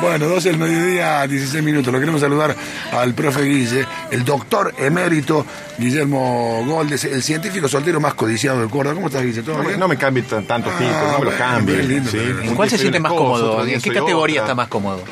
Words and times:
Bueno, 0.00 0.26
12 0.28 0.50
del 0.50 0.58
mediodía, 0.58 1.26
16 1.26 1.62
minutos. 1.64 1.92
Lo 1.92 1.98
queremos 1.98 2.20
saludar 2.20 2.54
al 2.92 3.14
profe 3.14 3.42
Guille, 3.42 3.86
el 4.10 4.24
doctor 4.24 4.74
emérito 4.78 5.44
Guillermo 5.78 6.62
Goldes, 6.66 7.04
el 7.04 7.22
científico 7.22 7.68
soltero 7.68 8.00
más 8.00 8.14
codiciado 8.14 8.60
de 8.62 8.68
Córdoba. 8.68 8.94
¿Cómo 8.94 9.06
estás, 9.08 9.22
Guille? 9.22 9.42
¿Todo 9.42 9.56
No, 9.56 9.62
me- 9.62 9.68
bien? 9.68 9.80
no 9.80 9.88
me 9.88 9.96
cambie 9.96 10.22
tan- 10.22 10.44
tanto 10.46 10.70
Ah, 10.70 10.78
no 10.80 10.86
me 10.86 11.10
lo 11.12 11.16
bueno, 11.18 11.32
cambie. 11.38 11.76
bien 11.76 11.88
lindo, 11.88 12.10
sí. 12.10 12.18
¿En 12.18 12.54
cuál 12.54 12.70
se 12.70 12.78
siente 12.78 13.00
más 13.00 13.12
cosa, 13.12 13.22
cómodo? 13.24 13.66
¿En 13.66 13.80
qué 13.80 13.92
categoría 13.92 14.40
otra. 14.42 14.44
está 14.46 14.54
más 14.54 14.68
cómodo? 14.68 15.02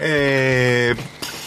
Eh, 0.00 0.94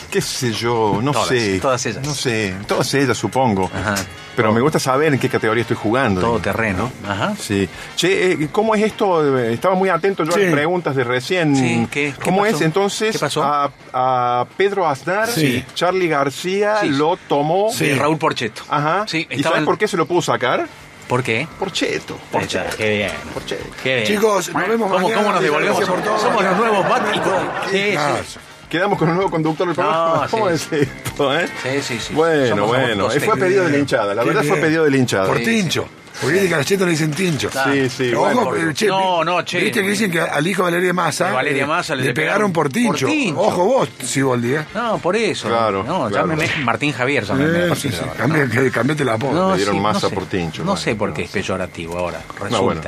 qué 0.09 0.21
sé 0.21 0.51
yo, 0.51 0.99
no 1.01 1.11
Todas, 1.11 1.27
sé. 1.29 1.59
todas 1.59 1.85
ellas. 1.85 2.05
No 2.05 2.13
sé, 2.13 2.53
todas 2.67 2.93
ellas 2.93 3.17
supongo. 3.17 3.69
Ajá. 3.73 3.95
Pero 4.35 4.53
me 4.53 4.61
gusta 4.61 4.79
saber 4.79 5.13
en 5.13 5.19
qué 5.19 5.27
categoría 5.29 5.61
estoy 5.61 5.75
jugando. 5.77 6.21
Todo 6.21 6.39
terreno. 6.39 6.91
Ajá. 7.07 7.33
Sí. 7.37 7.67
Che, 7.95 8.31
eh, 8.31 8.49
¿cómo 8.51 8.73
es 8.75 8.83
esto? 8.83 9.37
Estaba 9.39 9.75
muy 9.75 9.89
atento 9.89 10.23
yo 10.23 10.33
a 10.33 10.37
las 10.37 10.51
preguntas 10.51 10.95
de 10.95 11.03
recién. 11.03 11.55
Sí, 11.55 11.87
¿qué- 11.91 12.13
qué 12.17 12.23
¿Cómo 12.23 12.43
pasó? 12.43 12.55
es 12.55 12.61
entonces? 12.61 13.11
¿Qué 13.13 13.19
pasó? 13.19 13.43
A, 13.43 13.71
a 13.93 14.45
Pedro 14.57 14.87
Aznar, 14.87 15.27
Sí. 15.27 15.63
Charlie 15.75 16.07
García 16.07 16.77
Sí. 16.81 16.89
lo 16.89 17.17
tomó. 17.27 17.71
Sí. 17.73 17.85
Y 17.85 17.93
Raúl 17.95 18.17
Porcheto. 18.17 18.61
Ajá. 18.69 19.05
Sí, 19.07 19.27
¿Y 19.29 19.43
sabes 19.43 19.63
por 19.63 19.77
qué 19.77 19.87
se 19.87 19.97
lo 19.97 20.05
pudo 20.05 20.21
sacar? 20.21 20.67
¿Por 21.07 21.23
qué? 21.23 21.45
Por 21.59 21.73
Cheto. 21.73 22.17
Por 22.31 22.47
Cheto. 22.47 22.77
Qué 22.77 22.97
bien. 22.97 23.11
Por 23.33 23.45
Cheto. 23.45 23.65
Qué 23.83 23.95
bien. 23.95 24.07
Chicos, 24.07 24.53
nos 24.53 24.67
vemos 24.67 24.89
¿Cómo, 24.89 25.01
mañana. 25.03 25.21
cómo 25.21 25.33
nos 25.33 25.43
devolvemos? 25.43 25.77
Gracias 25.79 25.95
por 25.97 26.03
todo. 26.05 26.19
Somos 26.19 26.41
los 26.43 26.57
nuevos 26.57 26.87
Bat 26.87 27.03
y 27.13 27.69
Sí, 27.69 27.97
sí. 28.27 28.39
Quedamos 28.69 28.97
con 28.97 29.09
un 29.09 29.15
nuevo 29.15 29.29
conductor 29.29 29.67
del 29.67 29.75
programa. 29.75 30.21
No, 30.23 30.27
¿Cómo 30.31 30.47
sí. 30.47 30.53
es 30.53 30.71
esto, 30.71 31.10
eh? 31.33 31.47
Sí, 31.63 31.81
sí, 31.81 31.99
sí. 31.99 32.13
Bueno, 32.13 32.47
Somos 32.55 32.67
bueno. 32.69 33.09
Fue 33.09 33.33
a 33.33 33.35
pedido 33.37 33.65
de 33.65 33.71
la 33.71 33.77
hinchada. 33.77 34.13
La 34.15 34.23
Qué 34.23 34.27
verdad 34.29 34.41
fue 34.43 34.51
bien. 34.57 34.61
pedido 34.65 34.83
de 34.85 34.91
la 34.91 34.97
hinchada. 34.97 35.27
Por 35.27 35.37
Sí, 35.39 35.45
Tincho. 35.45 35.85
Porque 36.19 36.33
viste 36.33 36.49
que 36.49 36.53
a 36.53 36.57
la 36.57 36.65
Cheto 36.65 36.85
le 36.85 36.91
dicen 36.91 37.11
Tincho. 37.11 37.49
Sí, 37.49 37.89
sí. 37.89 38.13
Ojo, 38.13 38.45
bueno. 38.51 38.69
eh, 38.69 38.73
che, 38.73 38.87
No, 38.87 39.23
no, 39.23 39.41
che. 39.43 39.59
Viste 39.59 39.81
que 39.81 39.89
dicen 39.89 40.11
que 40.11 40.19
al 40.21 40.45
hijo 40.45 40.63
de 40.65 40.71
Valeria 40.71 40.93
Massa, 40.93 41.29
A 41.29 41.33
Valeria 41.33 41.63
eh, 41.63 41.67
Massa 41.67 41.95
le 41.95 42.03
le 42.03 42.13
pegaron 42.13 42.51
por 42.53 42.69
Tincho. 42.69 43.05
por 43.07 43.15
Tincho. 43.15 43.39
Ojo 43.41 43.65
vos, 43.65 43.89
Siboldi, 44.03 44.53
¿eh? 44.55 44.65
No, 44.75 44.97
por 44.99 45.15
eso. 45.15 45.47
Claro, 45.47 45.83
No, 45.83 46.07
claro. 46.09 46.27
llámeme 46.27 46.49
Martín 46.63 46.91
Javier. 46.91 47.23
llámeme 47.25 47.57
a 47.57 47.65
Eh, 47.65 47.67
partir 47.69 47.91
sí, 47.93 47.97
sí. 47.97 48.69
Cambiate 48.71 49.03
la 49.05 49.13
apodo. 49.13 49.51
Le 49.51 49.57
dieron 49.57 49.81
masa 49.81 50.09
sé. 50.09 50.15
por 50.15 50.25
Tincho, 50.25 50.61
No 50.63 50.71
bueno. 50.71 50.81
sé 50.81 50.95
por 50.95 51.13
qué 51.13 51.23
es 51.23 51.31
peyorativo 51.31 51.97
ahora. 51.97 52.21
Resulta. 52.39 52.49
No, 52.57 52.61
bueno. 52.63 52.81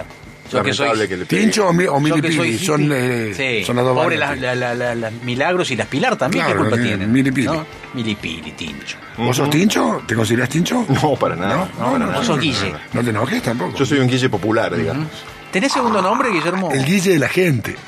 Yo 0.60 0.64
que 0.64 0.74
soy. 0.74 0.86
Lamentable 0.88 1.08
que 1.10 1.18
le 1.18 1.26
pegue. 1.26 1.42
Tincho 1.42 1.68
o, 1.68 1.74
mi, 1.74 1.86
Milipili, 2.12 2.58
son, 2.60 2.90
eh, 2.94 3.34
sí, 3.36 3.66
son 3.66 3.76
las 3.76 3.86
dos 3.86 3.98
pobre 3.98 4.18
las 4.18 4.40
la, 4.40 4.56
la- 4.56 5.12
Milagros 5.24 5.70
y 5.72 5.76
las 5.76 5.88
Pilar 5.88 6.16
también, 6.16 6.46
Claro, 6.46 6.64
¿qué 6.64 6.70
culpa 6.70 6.84
tienen? 6.84 7.12
Milipili. 7.12 7.48
¿no? 7.48 7.66
Milipili, 7.94 8.52
Tincho. 8.52 8.98
¿Vos 9.18 9.38
sos 9.38 9.50
Tincho? 9.50 10.02
¿Te 10.08 10.16
considerás 10.16 10.50
Tincho? 10.50 10.86
No, 11.02 11.16
para 11.16 11.36
nada. 11.36 11.70
No, 11.80 11.98
no, 11.98 12.06
no. 12.08 12.12
Vos 12.14 12.26
sos 12.26 12.40
Guille. 12.40 12.74
No 12.94 13.04
te 13.04 13.10
enojes 13.10 13.42
tampoco. 13.44 13.78
Yo 13.78 13.86
soy 13.86 14.00
un 14.00 14.08
guille 14.08 14.30
popular, 14.30 14.76
digamos. 14.76 15.08
¿Tenés 15.52 15.72
segundo 15.72 16.02
nombre, 16.02 16.30
Guillermo? 16.32 16.72
El 16.72 16.84
Guille 16.84 17.12
de 17.14 17.20
la 17.20 17.30
gente. 17.30 17.76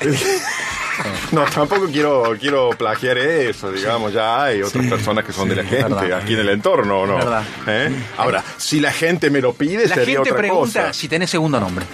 No, 1.32 1.42
tampoco 1.44 1.86
quiero, 1.92 2.34
quiero 2.40 2.70
plagiar 2.70 3.18
eso, 3.18 3.70
digamos, 3.70 4.14
ya 4.14 4.44
hay 4.44 4.62
otras 4.62 4.82
Sí, 4.84 4.88
personas 4.90 5.24
que 5.24 5.32
son 5.32 5.46
de 5.48 5.56
la 5.56 5.64
gente 5.64 5.82
verdad. 5.92 6.20
aquí 6.22 6.32
en 6.34 6.40
el 6.40 6.48
entorno, 6.48 7.00
¿o 7.00 7.06
¿no? 7.06 7.18
Es 7.18 7.24
verdad. 7.24 7.42
¿Eh? 7.66 7.90
Ahora, 8.16 8.42
si 8.56 8.80
la 8.80 8.92
gente 8.92 9.28
me 9.28 9.42
lo 9.42 9.52
pide, 9.52 9.86
La 9.88 9.94
sería 9.94 10.14
gente 10.16 10.30
otra 10.30 10.36
pregunta 10.36 10.80
cosa. 10.86 10.92
si 10.94 11.06
tenés 11.08 11.28
segundo 11.28 11.60
nombre. 11.60 11.84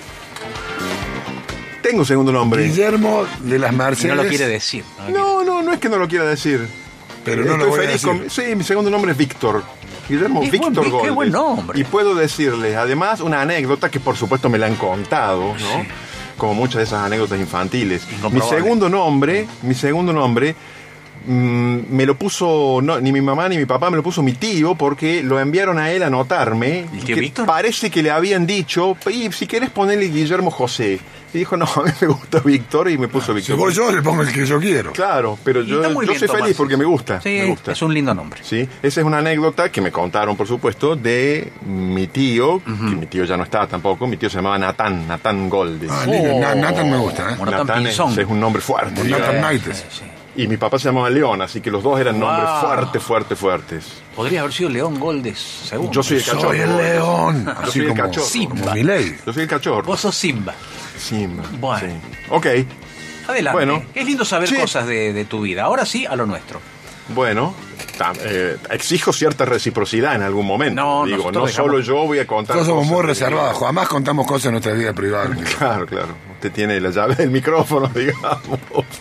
Tengo 1.92 2.06
segundo 2.06 2.32
nombre. 2.32 2.64
Guillermo 2.68 3.26
de 3.42 3.58
las 3.58 3.70
Si 3.70 3.76
Mercedes. 3.76 4.16
no 4.16 4.22
lo 4.22 4.28
quiere 4.30 4.48
decir. 4.48 4.82
¿no? 5.10 5.10
No, 5.10 5.44
no, 5.44 5.62
no 5.62 5.74
es 5.74 5.78
que 5.78 5.90
no 5.90 5.98
lo 5.98 6.08
quiera 6.08 6.24
decir. 6.24 6.66
Pero 7.22 7.44
no 7.44 7.58
lo 7.58 7.64
Estoy 7.66 7.68
voy 7.68 7.78
a 7.78 7.82
feliz 7.82 8.02
decir. 8.02 8.20
con- 8.20 8.30
Sí, 8.30 8.56
mi 8.56 8.64
segundo 8.64 8.88
nombre 8.90 9.12
es 9.12 9.18
Víctor. 9.18 9.62
Guillermo 10.08 10.42
Es 10.42 10.50
Víctor 10.50 10.72
buen- 10.90 11.04
qué 11.04 11.10
buen 11.10 11.30
nombre. 11.30 11.78
Y 11.78 11.84
puedo 11.84 12.14
decirles, 12.14 12.76
además, 12.76 13.20
una 13.20 13.42
anécdota 13.42 13.90
que 13.90 14.00
por 14.00 14.16
supuesto 14.16 14.48
me 14.48 14.56
la 14.56 14.68
han 14.68 14.76
contado, 14.76 15.52
¿no? 15.60 15.86
Como 16.38 16.54
muchas 16.54 16.76
de 16.78 16.82
esas 16.84 17.04
anécdotas 17.04 17.38
infantiles. 17.38 18.04
Mi 18.30 18.40
segundo 18.40 18.88
nombre, 18.88 19.46
mi 19.60 19.74
segundo 19.74 20.14
nombre, 20.14 20.56
mm, 21.26 21.78
me 21.90 22.06
lo 22.06 22.16
puso, 22.16 22.80
no, 22.82 22.98
ni 23.00 23.12
mi 23.12 23.20
mamá 23.20 23.50
ni 23.50 23.58
mi 23.58 23.66
papá, 23.66 23.90
me 23.90 23.98
lo 23.98 24.02
puso 24.02 24.22
mi 24.22 24.32
tío 24.32 24.74
porque 24.76 25.22
lo 25.22 25.38
enviaron 25.38 25.78
a 25.78 25.90
él 25.92 26.02
a 26.02 26.06
anotarme. 26.06 26.86
¿El 26.90 26.98
y 26.98 27.02
tío 27.02 27.14
que 27.16 27.20
Víctor? 27.20 27.46
Parece 27.46 27.90
que 27.90 28.02
le 28.02 28.10
habían 28.10 28.46
dicho, 28.46 28.96
y 29.10 29.30
si 29.30 29.46
querés 29.46 29.68
ponerle 29.68 30.06
Guillermo 30.06 30.50
José. 30.50 30.98
Y 31.34 31.38
dijo, 31.38 31.56
no, 31.56 31.64
a 31.76 31.82
mí 31.84 31.90
me 32.00 32.06
gusta 32.08 32.40
Víctor 32.40 32.90
y 32.90 32.98
me 32.98 33.08
puso 33.08 33.28
Si 33.28 33.32
Víctor. 33.34 33.56
voy 33.56 33.72
yo, 33.72 33.90
le 33.90 34.02
pongo 34.02 34.22
el 34.22 34.32
que 34.32 34.44
yo 34.44 34.60
quiero. 34.60 34.92
Claro, 34.92 35.38
pero 35.42 35.62
yo, 35.62 35.82
yo 35.82 35.98
bien 36.00 36.18
soy 36.18 36.28
feliz 36.28 36.56
porque 36.56 36.76
me 36.76 36.84
gusta. 36.84 37.20
Sí, 37.20 37.30
me 37.30 37.46
gusta. 37.46 37.72
es 37.72 37.82
un 37.82 37.94
lindo 37.94 38.14
nombre. 38.14 38.40
Sí, 38.44 38.68
esa 38.82 39.00
es 39.00 39.06
una 39.06 39.18
anécdota 39.18 39.70
que 39.72 39.80
me 39.80 39.90
contaron, 39.90 40.36
por 40.36 40.46
supuesto, 40.46 40.94
de 40.96 41.52
mi 41.66 42.06
tío, 42.08 42.62
que 42.64 42.70
mi 42.96 43.06
tío 43.06 43.24
ya 43.24 43.36
no 43.36 43.44
está 43.44 43.66
tampoco, 43.66 44.06
mi 44.06 44.16
tío 44.16 44.28
se 44.28 44.36
llamaba 44.36 44.58
Natán, 44.58 45.08
Natán 45.08 45.48
Goldes. 45.48 45.90
Ah, 45.90 46.04
lindo. 46.06 46.38
Na- 46.38 46.54
Nathan 46.54 46.90
me 46.90 46.96
gusta, 46.98 47.32
¿eh? 47.32 47.36
Natán 47.44 47.86
es, 47.86 47.98
es 47.98 48.26
un 48.28 48.38
nombre 48.40 48.60
fuerte. 48.60 49.02
Digamos. 49.02 49.26
Nathan 49.26 49.40
Naites. 49.40 49.86
Sí. 49.90 50.02
Y 50.34 50.46
mi 50.48 50.56
papá 50.56 50.78
se 50.78 50.86
llamaba 50.88 51.10
León, 51.10 51.42
así 51.42 51.60
que 51.60 51.70
los 51.70 51.82
dos 51.82 52.00
eran 52.00 52.18
nombres 52.18 52.48
fuertes, 52.62 53.02
fuertes, 53.02 53.38
fuertes. 53.38 53.84
Podría 54.16 54.40
haber 54.40 54.52
sido 54.52 54.70
León 54.70 54.98
Goldes, 54.98 55.38
según. 55.38 55.90
Yo 55.90 56.02
soy 56.02 56.16
el 56.18 56.24
cachorro. 56.24 56.48
Soy 56.48 56.60
el 56.60 56.76
león. 56.76 57.44
Yo 57.44 57.50
Así 57.52 57.70
soy 57.72 57.80
el 57.82 57.88
como, 57.88 58.02
cachorro. 58.02 58.26
Simba. 58.26 58.74
Yo 59.26 59.32
soy 59.32 59.42
el 59.42 59.48
cachorro. 59.48 59.82
Vos 59.86 60.00
sos 60.00 60.14
Simba. 60.14 60.54
Simba. 60.98 61.44
Bueno. 61.60 61.88
sí. 61.88 62.16
Ok, 62.30 62.46
Adelante. 63.28 63.52
Bueno. 63.52 63.82
es 63.94 64.06
lindo 64.06 64.24
saber 64.24 64.48
Sí. 64.48 64.56
cosas 64.56 64.86
de, 64.86 65.12
de 65.12 65.24
tu 65.26 65.42
vida. 65.42 65.64
Ahora 65.64 65.84
sí, 65.84 66.06
a 66.06 66.16
lo 66.16 66.24
nuestro. 66.26 66.60
Bueno. 67.08 67.54
tam- 67.98 68.16
eh, 68.22 68.56
exijo 68.70 69.12
cierta 69.12 69.44
reciprocidad 69.44 70.14
en 70.14 70.22
algún 70.22 70.46
momento. 70.46 70.80
No, 70.80 71.04
Digo, 71.04 71.30
no 71.30 71.44
dejamos- 71.46 71.52
solo 71.52 71.80
yo 71.80 72.06
voy 72.06 72.18
a 72.20 72.26
contar. 72.26 72.56
Nosotros 72.56 72.66
somos 72.74 72.84
cosas 72.88 72.96
muy 72.98 73.06
reservados. 73.06 73.58
Jamás 73.58 73.88
contamos 73.88 74.26
cosas 74.26 74.46
en 74.46 74.52
nuestra 74.52 74.72
vida 74.72 74.92
privada. 74.92 75.30
Claro, 75.58 75.86
claro. 75.86 76.14
Usted 76.34 76.52
tiene 76.52 76.80
la 76.80 76.90
llave 76.90 77.14
del 77.14 77.30
micrófono, 77.30 77.88
digamos. 77.94 78.40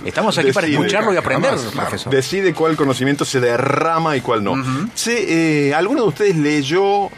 Estamos 0.06 0.38
aquí 0.38 0.52
para 0.52 0.68
escucharlo 0.68 1.14
y 1.14 1.18
aprender, 1.18 1.52
jamás, 1.58 1.72
profesor. 1.74 2.14
Decide 2.14 2.54
cuál 2.54 2.76
conocimiento 2.76 3.24
se 3.26 3.40
derrama 3.40 4.16
y 4.18 4.22
cuál 4.22 4.44
no. 4.44 4.54
Che, 4.94 5.70
eh, 5.70 5.74
¿alguno 5.74 6.04
de 6.04 6.08
ustedes 6.10 6.36
leyó 6.36 7.10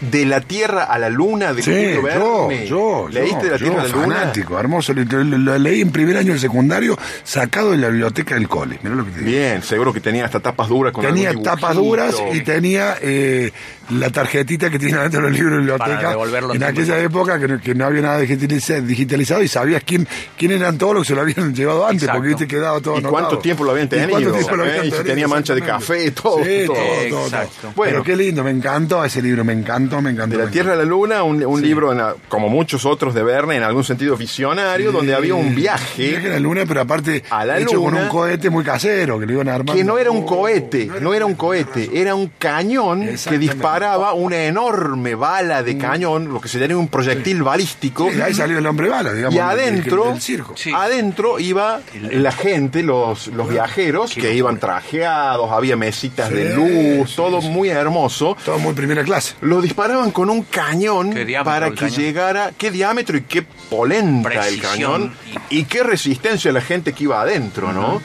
De 0.00 0.26
la 0.26 0.40
Tierra 0.42 0.84
a 0.84 0.98
la 0.98 1.08
Luna 1.08 1.54
de 1.54 1.62
Sí, 1.62 1.70
Julio 1.70 1.94
yo, 1.94 2.02
Verne? 2.48 2.66
yo, 2.66 3.08
¿Leíste 3.10 3.36
yo, 3.38 3.44
De 3.44 3.50
la 3.50 3.56
Tierra 3.58 3.74
yo, 3.74 3.80
a 3.80 3.82
la 3.84 3.88
Luna? 3.88 4.16
fanático, 4.16 4.58
hermoso. 4.60 4.92
Lo, 4.92 5.02
lo- 5.24 5.38
lo 5.38 5.58
leí 5.58 5.80
en 5.80 5.90
primer 5.90 6.16
año 6.18 6.32
del 6.32 6.40
secundario, 6.40 6.98
sacado 7.24 7.70
de 7.70 7.78
la 7.78 7.88
biblioteca 7.88 8.34
del 8.34 8.46
cole. 8.48 8.78
Mirá 8.82 8.94
lo 8.94 9.04
que 9.06 9.10
te 9.12 9.18
digo. 9.20 9.30
Bien, 9.30 9.62
seguro 9.62 9.92
que 9.94 10.00
tenía 10.00 10.26
hasta 10.26 10.40
tapas 10.40 10.68
duras 10.68 10.92
con 10.92 11.04
Tenía 11.04 11.30
algún 11.30 11.44
tapas 11.44 11.74
duras 11.74 12.14
y 12.34 12.40
tenía 12.42 12.96
eh, 13.00 13.50
la 13.90 14.10
tarjetita 14.10 14.68
que 14.68 14.78
tiene 14.78 14.98
adentro 14.98 15.22
de 15.22 15.28
los 15.30 15.36
libros 15.38 15.52
de 15.54 15.58
biblioteca. 15.60 16.14
en 16.54 16.62
aquella 16.62 16.98
época 17.00 17.38
que, 17.38 17.48
no- 17.48 17.60
que 17.60 17.74
no 17.74 17.86
había 17.86 18.02
nada 18.02 18.20
digitaliza- 18.20 18.80
digitalizado 18.82 19.42
y 19.42 19.48
sabías 19.48 19.82
quién, 19.86 20.06
quién 20.36 20.52
eran 20.52 20.76
todos 20.76 20.92
los 20.94 21.02
que 21.04 21.08
se 21.08 21.14
lo 21.14 21.22
habían 21.22 21.54
llevado 21.54 21.86
antes, 21.86 22.02
Exacto. 22.02 22.18
porque 22.18 22.28
viste 22.28 22.46
quedaba 22.46 22.80
todo 22.80 22.98
¿Y 22.98 23.02
cuánto 23.02 23.38
tiempo 23.38 23.64
lo 23.64 23.70
habían 23.70 23.86
¿Y 23.86 23.90
tenido? 23.90 24.10
cuánto 24.10 24.32
tiempo 24.32 24.56
lo 24.56 24.64
Eh, 24.64 24.68
habían 24.68 24.84
y 24.86 24.90
si 24.90 24.96
tenido, 24.96 25.10
tenía 25.14 25.28
mancha 25.28 25.54
de 25.54 25.62
café, 25.62 26.10
todo, 26.10 26.44
Sí, 26.44 26.64
todo. 26.66 26.76
todo, 26.76 27.08
todo, 27.08 27.24
Exacto. 27.24 27.52
todo. 27.62 27.72
Bueno. 27.76 27.92
Pero 27.92 28.04
qué 28.04 28.16
lindo, 28.16 28.44
me 28.44 28.50
encantó 28.50 29.02
ese 29.04 29.22
libro, 29.22 29.44
me 29.44 29.52
encantó, 29.52 29.85
me 30.02 30.10
encantó. 30.10 30.36
De 30.38 30.44
la 30.44 30.50
Tierra 30.50 30.72
a 30.74 30.76
la 30.76 30.84
Luna, 30.84 31.22
un, 31.22 31.44
un 31.44 31.62
libro, 31.62 31.92
en 31.92 31.98
la- 31.98 32.14
como 32.28 32.48
muchos 32.48 32.84
otros 32.84 33.14
de 33.14 33.22
Verne, 33.22 33.56
en 33.56 33.62
algún 33.62 33.84
sentido 33.84 34.16
visionario, 34.16 34.92
donde 34.92 35.14
había 35.14 35.34
un 35.34 35.54
viaje 35.54 35.66
Viaje 36.10 36.26
a 36.28 36.30
la 36.34 36.38
luna, 36.40 36.64
pero 36.66 36.80
aparte 36.82 37.22
A 37.30 37.44
la 37.44 37.58
hecho 37.58 37.82
con 37.82 37.94
un 37.94 38.08
cohete 38.08 38.50
muy 38.50 38.62
casero 38.64 39.18
que 39.18 39.26
le 39.26 39.32
iban 39.32 39.48
armando. 39.48 39.74
que 39.74 39.82
no 39.84 39.98
era 39.98 40.10
un 40.10 40.22
Oh, 40.22 40.26
cohete, 40.26 40.88
no 41.00 41.12
era 41.14 41.26
un 41.26 41.34
cohete, 41.34 41.90
era 42.00 42.14
un 42.14 42.30
cañón 42.38 43.06
que 43.28 43.38
disparaba 43.38 44.12
una 44.14 44.44
enorme 44.44 45.14
bala 45.14 45.62
de 45.62 45.76
cañón, 45.78 46.32
lo 46.32 46.40
que 46.40 46.48
sería 46.48 46.76
un 46.76 46.88
proyectil 46.88 47.42
balístico. 47.42 48.08
Sí, 48.10 48.20
ahí 48.20 48.34
salió 48.34 48.58
el 48.58 48.66
hombre 48.66 48.88
bala, 48.88 49.12
digamos. 49.12 49.34
Y 49.34 49.38
adentro, 49.38 50.04
del 50.12 50.20
circo. 50.20 50.54
Sí. 50.56 50.72
adentro 50.74 51.38
iba 51.38 51.80
la 52.00 52.32
gente, 52.32 52.82
los, 52.82 53.28
los 53.28 53.48
viajeros 53.48 54.14
que 54.14 54.34
iban 54.34 54.58
trajeados, 54.58 55.50
había 55.52 55.76
mesitas 55.76 56.30
de 56.30 56.54
luz, 56.54 57.10
sí, 57.10 57.16
todo 57.16 57.40
sí. 57.40 57.48
muy 57.48 57.68
hermoso. 57.68 58.36
Todo 58.44 58.58
muy 58.58 58.74
primera 58.74 59.02
clase. 59.04 59.34
Lo 59.40 59.60
disparaban 59.76 60.10
con 60.10 60.30
un 60.30 60.42
cañón 60.42 61.12
¿Qué 61.12 61.26
diámetro 61.26 61.52
para 61.52 61.70
que 61.70 61.76
cañón? 61.76 61.96
llegara, 62.00 62.52
qué 62.56 62.70
diámetro 62.70 63.18
y 63.18 63.22
qué 63.22 63.42
polenta 63.42 64.48
el 64.48 64.58
cañón 64.60 65.12
y 65.50 65.64
qué 65.64 65.82
resistencia 65.82 66.50
a 66.50 66.54
la 66.54 66.62
gente 66.62 66.94
que 66.94 67.04
iba 67.04 67.20
adentro, 67.20 67.72
¿no? 67.74 68.00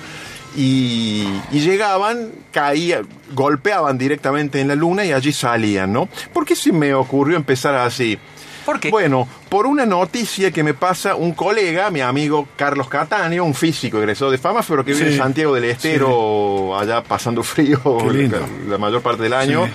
Y, 0.53 1.25
y 1.49 1.61
llegaban, 1.61 2.29
caían, 2.51 3.07
golpeaban 3.33 3.97
directamente 3.97 4.59
en 4.59 4.67
la 4.67 4.75
luna 4.75 5.05
y 5.05 5.13
allí 5.13 5.31
salían, 5.31 5.93
¿no? 5.93 6.09
¿Por 6.33 6.45
qué 6.45 6.57
se 6.57 6.73
me 6.73 6.93
ocurrió 6.93 7.37
empezar 7.37 7.73
así? 7.75 8.19
¿Por 8.65 8.77
qué? 8.81 8.89
Bueno, 8.89 9.25
por 9.47 9.65
una 9.65 9.85
noticia 9.85 10.51
que 10.51 10.61
me 10.63 10.73
pasa 10.73 11.15
un 11.15 11.33
colega, 11.33 11.89
mi 11.89 12.01
amigo 12.01 12.49
Carlos 12.57 12.89
Catania, 12.89 13.41
un 13.41 13.53
físico 13.55 13.97
egresado 13.97 14.29
de 14.29 14.37
fama, 14.37 14.59
pero 14.67 14.83
que 14.83 14.91
vive 14.93 15.05
Sí. 15.07 15.11
en 15.13 15.17
Santiago 15.19 15.55
del 15.55 15.63
Estero, 15.63 16.77
allá 16.77 17.01
pasando 17.01 17.41
frío 17.43 17.79
la, 18.11 18.39
la 18.67 18.77
mayor 18.77 19.01
parte 19.01 19.23
del 19.23 19.33
año, 19.33 19.65
Sí. 19.67 19.71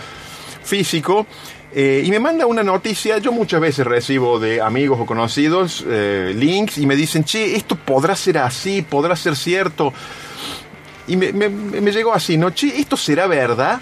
físico. 0.62 1.26
Eh, 1.74 2.02
y 2.04 2.10
me 2.10 2.18
manda 2.20 2.46
una 2.46 2.62
noticia, 2.62 3.18
yo 3.18 3.32
muchas 3.32 3.60
veces 3.60 3.86
recibo 3.86 4.38
de 4.38 4.60
amigos 4.62 4.98
o 5.00 5.06
conocidos 5.06 5.84
eh, 5.88 6.32
links 6.34 6.78
y 6.78 6.86
me 6.86 6.96
dicen, 6.96 7.24
che, 7.24 7.54
esto 7.56 7.76
podrá 7.76 8.14
ser 8.16 8.38
así, 8.38 8.82
podrá 8.82 9.14
ser 9.16 9.36
cierto. 9.36 9.92
Y 11.08 11.16
me, 11.16 11.32
me- 11.32 11.48
me 11.48 11.92
llegó 11.92 12.12
así, 12.14 12.36
¿no? 12.38 12.50
Che, 12.50 12.78
¿esto 12.80 12.96
será 12.96 13.26
verdad? 13.26 13.80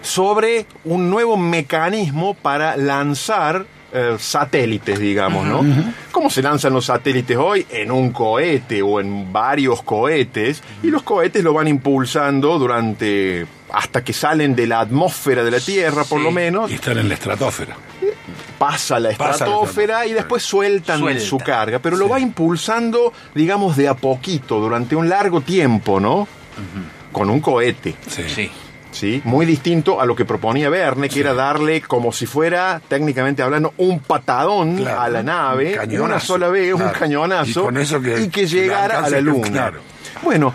sobre 0.00 0.64
un 0.84 1.10
nuevo 1.10 1.36
mecanismo 1.36 2.34
para 2.34 2.76
lanzar 2.76 3.66
eh, 3.92 4.16
satélites, 4.18 4.98
digamos, 4.98 5.46
¿no? 5.46 5.64
¿Cómo 6.12 6.28
se 6.30 6.42
lanzan 6.42 6.72
los 6.74 6.84
satélites 6.86 7.36
hoy? 7.36 7.66
En 7.70 7.90
un 7.90 8.12
cohete 8.12 8.82
o 8.82 9.00
en 9.00 9.32
varios 9.32 9.82
cohetes, 9.82 10.62
y 10.82 10.88
los 10.88 11.02
cohetes 11.02 11.42
lo 11.42 11.54
van 11.54 11.68
impulsando 11.68 12.58
durante 12.58 13.46
hasta 13.70 14.02
que 14.02 14.12
salen 14.14 14.54
de 14.56 14.66
la 14.66 14.80
atmósfera 14.80 15.44
de 15.44 15.50
la 15.50 15.60
Tierra, 15.60 16.04
por 16.04 16.18
Sí. 16.18 16.24
lo 16.24 16.30
menos, 16.30 16.70
Y 16.70 16.74
están 16.74 16.98
en 16.98 17.08
la 17.08 17.14
estratosfera. 17.14 17.76
pasa 18.58 18.98
la 18.98 19.10
Pasa 19.10 19.24
la 19.24 19.30
estratosfera 19.52 20.06
y 20.06 20.12
después 20.14 20.42
sueltan 20.42 20.98
Suelta. 21.00 21.22
su 21.24 21.38
carga, 21.38 21.78
pero 21.78 21.96
lo 21.96 22.06
Sí. 22.06 22.10
va 22.12 22.20
impulsando, 22.20 23.12
digamos, 23.34 23.76
de 23.76 23.88
a 23.88 23.94
poquito, 23.94 24.58
durante 24.60 24.96
un 24.96 25.08
largo 25.08 25.40
tiempo, 25.42 26.00
¿no? 26.00 26.26
Con 27.12 27.30
un 27.30 27.40
cohete. 27.40 27.94
Sí. 28.08 28.24
Sí. 28.26 28.50
¿Sí? 28.98 29.20
Muy 29.24 29.46
distinto 29.46 30.00
a 30.00 30.06
lo 30.06 30.14
que 30.16 30.24
proponía 30.24 30.68
Verne, 30.68 31.08
que 31.08 31.20
era 31.20 31.34
darle 31.34 31.80
como 31.82 32.12
si 32.12 32.26
fuera, 32.26 32.80
técnicamente 32.88 33.42
hablando, 33.42 33.72
un 33.78 34.00
patadón 34.00 34.76
Claro. 34.76 35.00
a 35.00 35.08
la 35.08 35.22
nave, 35.22 35.78
Un 35.86 36.00
una 36.00 36.20
sola 36.20 36.48
vez, 36.48 36.74
un 36.74 36.88
cañonazo, 36.88 37.60
Y 37.60 37.64
con 37.64 37.76
eso 37.76 38.00
que- 38.00 38.20
y 38.20 38.28
que 38.28 38.40
que 38.42 38.46
llegara 38.46 38.98
a 39.04 39.10
la 39.10 39.20
luna. 39.20 39.48
claro. 39.48 39.80
Bueno, 40.22 40.52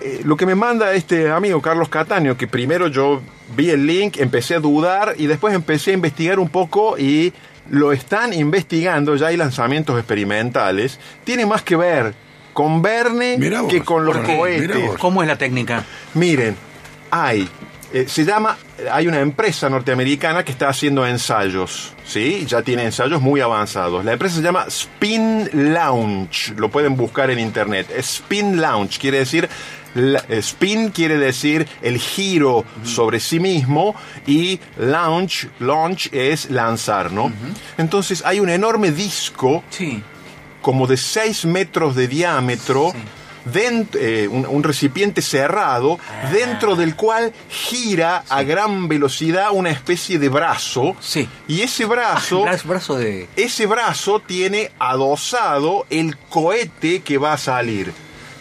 eh, 0.00 0.20
lo 0.24 0.36
que 0.36 0.46
me 0.46 0.54
manda 0.54 0.92
este 0.94 1.30
amigo 1.30 1.62
Carlos 1.62 1.88
Cataño, 1.88 2.36
que 2.36 2.46
primero 2.48 2.88
yo 2.88 3.22
vi 3.56 3.70
el 3.70 3.86
link, 3.86 4.16
empecé 4.18 4.56
a 4.56 4.60
dudar 4.60 5.14
y 5.16 5.26
después 5.26 5.54
empecé 5.54 5.92
a 5.92 5.94
investigar 5.94 6.38
un 6.38 6.48
poco 6.48 6.98
y 6.98 7.32
lo 7.70 7.92
están 7.92 8.32
investigando, 8.32 9.16
ya 9.16 9.28
hay 9.28 9.36
lanzamientos 9.36 9.96
experimentales, 9.98 10.98
tiene 11.24 11.46
más 11.46 11.62
que 11.62 11.76
ver 11.76 12.14
con 12.52 12.80
Verne 12.82 13.36
vos. 13.60 13.70
que 13.70 13.82
con 13.82 14.04
los 14.04 14.16
cohetes. 14.18 14.90
¿Cómo 14.98 15.22
es 15.22 15.28
la 15.28 15.36
técnica? 15.36 15.84
Miren, 16.14 16.56
hay, 17.10 17.48
eh, 17.92 18.06
se 18.08 18.24
llama, 18.24 18.56
hay 18.90 19.06
una 19.06 19.20
empresa 19.20 19.68
norteamericana 19.70 20.44
que 20.44 20.52
está 20.52 20.68
haciendo 20.68 21.06
ensayos, 21.06 21.92
¿sí? 22.06 22.44
Ya 22.46 22.62
tiene 22.62 22.84
ensayos 22.84 23.20
muy 23.22 23.40
avanzados. 23.40 24.04
La 24.04 24.12
empresa 24.12 24.36
se 24.36 24.42
llama 24.42 24.64
Spin 24.68 25.48
Launch, 25.72 26.52
lo 26.56 26.68
pueden 26.70 26.96
buscar 26.96 27.30
en 27.30 27.38
internet. 27.38 27.86
Spin 27.98 28.60
Launch 28.60 28.98
quiere 28.98 29.18
decir, 29.18 29.48
la- 29.94 30.22
eh, 30.28 30.38
spin 30.38 30.90
quiere 30.90 31.16
decir 31.16 31.66
el 31.80 31.98
giro 31.98 32.64
sobre 32.84 33.18
sí 33.20 33.40
mismo 33.40 33.94
y 34.26 34.60
launch, 34.78 35.48
launch 35.60 36.08
es 36.12 36.50
lanzar, 36.50 37.12
¿no? 37.12 37.32
Entonces 37.78 38.22
hay 38.26 38.40
un 38.40 38.50
enorme 38.50 38.90
disco 38.90 39.62
Sí. 39.70 40.02
como 40.60 40.86
de 40.86 40.96
6 40.96 41.44
metros 41.46 41.94
de 41.94 42.08
diámetro, 42.08 42.92
dent- 43.52 43.94
eh, 43.98 44.28
un, 44.28 44.46
un 44.46 44.62
recipiente 44.62 45.22
cerrado, 45.22 45.98
Ah. 46.10 46.30
dentro 46.30 46.76
del 46.76 46.94
cual 46.96 47.32
gira 47.48 48.24
a 48.28 48.42
gran 48.42 48.88
velocidad 48.88 49.48
una 49.52 49.70
especie 49.70 50.18
de 50.18 50.28
brazo. 50.28 50.96
Sí. 51.00 51.28
Y 51.48 51.60
ese 51.62 51.84
brazo, 51.84 52.44
Bra- 52.44 52.62
brazo 52.64 52.96
de. 52.96 53.28
ese 53.36 53.66
brazo 53.66 54.20
tiene 54.20 54.70
adosado 54.78 55.86
el 55.90 56.16
cohete 56.18 57.00
que 57.02 57.18
va 57.18 57.32
a 57.34 57.38
salir. 57.38 57.92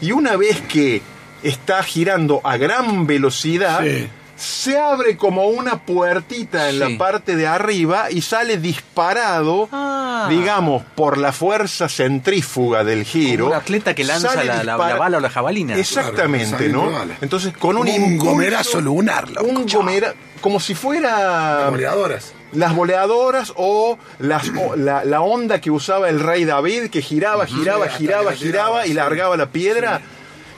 Y 0.02 0.12
una 0.12 0.36
vez 0.36 0.62
que 0.62 1.02
está 1.44 1.82
girando 1.84 2.42
a 2.44 2.58
gran 2.58 3.06
velocidad, 3.08 3.82
Sí. 3.84 4.08
Se 4.36 4.78
abre 4.78 5.16
como 5.18 5.48
una 5.48 5.78
puertita 5.86 6.70
en 6.70 6.74
Sí. 6.76 6.80
la 6.80 6.98
parte 6.98 7.36
de 7.36 7.48
arriba 7.48 8.12
y 8.12 8.22
sale 8.22 8.58
disparado, 8.58 9.70
Ah. 9.72 10.28
digamos, 10.30 10.84
por 10.96 11.18
la 11.18 11.32
fuerza 11.32 11.88
centrífuga 11.90 12.84
del 12.84 13.04
giro. 13.06 13.46
Como 13.46 13.56
un 13.56 13.62
atleta 13.62 13.94
que 13.96 14.04
lanza 14.04 14.44
la- 14.44 14.64
la- 14.64 14.76
bala 14.78 15.18
o 15.18 15.20
la 15.20 15.30
jabalina. 15.30 15.76
Exactamente, 15.78 16.70
Claro, 16.70 16.90
¿no? 16.92 17.14
Entonces, 17.22 17.54
con 17.58 17.78
un, 17.78 17.88
Un 17.88 17.94
impulso- 18.20 18.26
gomerazo 18.32 18.82
lunar, 18.82 19.30
loco. 19.30 19.48
Un 19.48 19.66
gomera, 19.68 20.14
como 20.42 20.60
si 20.60 20.76
fuera 20.76 21.68
Goleadoras. 21.70 22.34
las 22.54 22.76
boleadoras 22.76 23.54
o, 23.56 23.98
las, 24.20 24.50
o 24.50 24.76
la, 24.76 25.04
la 25.06 25.22
onda 25.22 25.60
que 25.62 25.72
usaba 25.72 26.10
el 26.10 26.20
rey 26.20 26.46
David, 26.46 26.90
que 26.90 27.02
giraba, 27.02 27.46
giraba, 27.46 27.88
giraba, 27.90 28.34
giraba 28.34 28.86
y 28.88 28.94
largaba 28.94 29.38
la 29.38 29.48
piedra. 29.48 30.02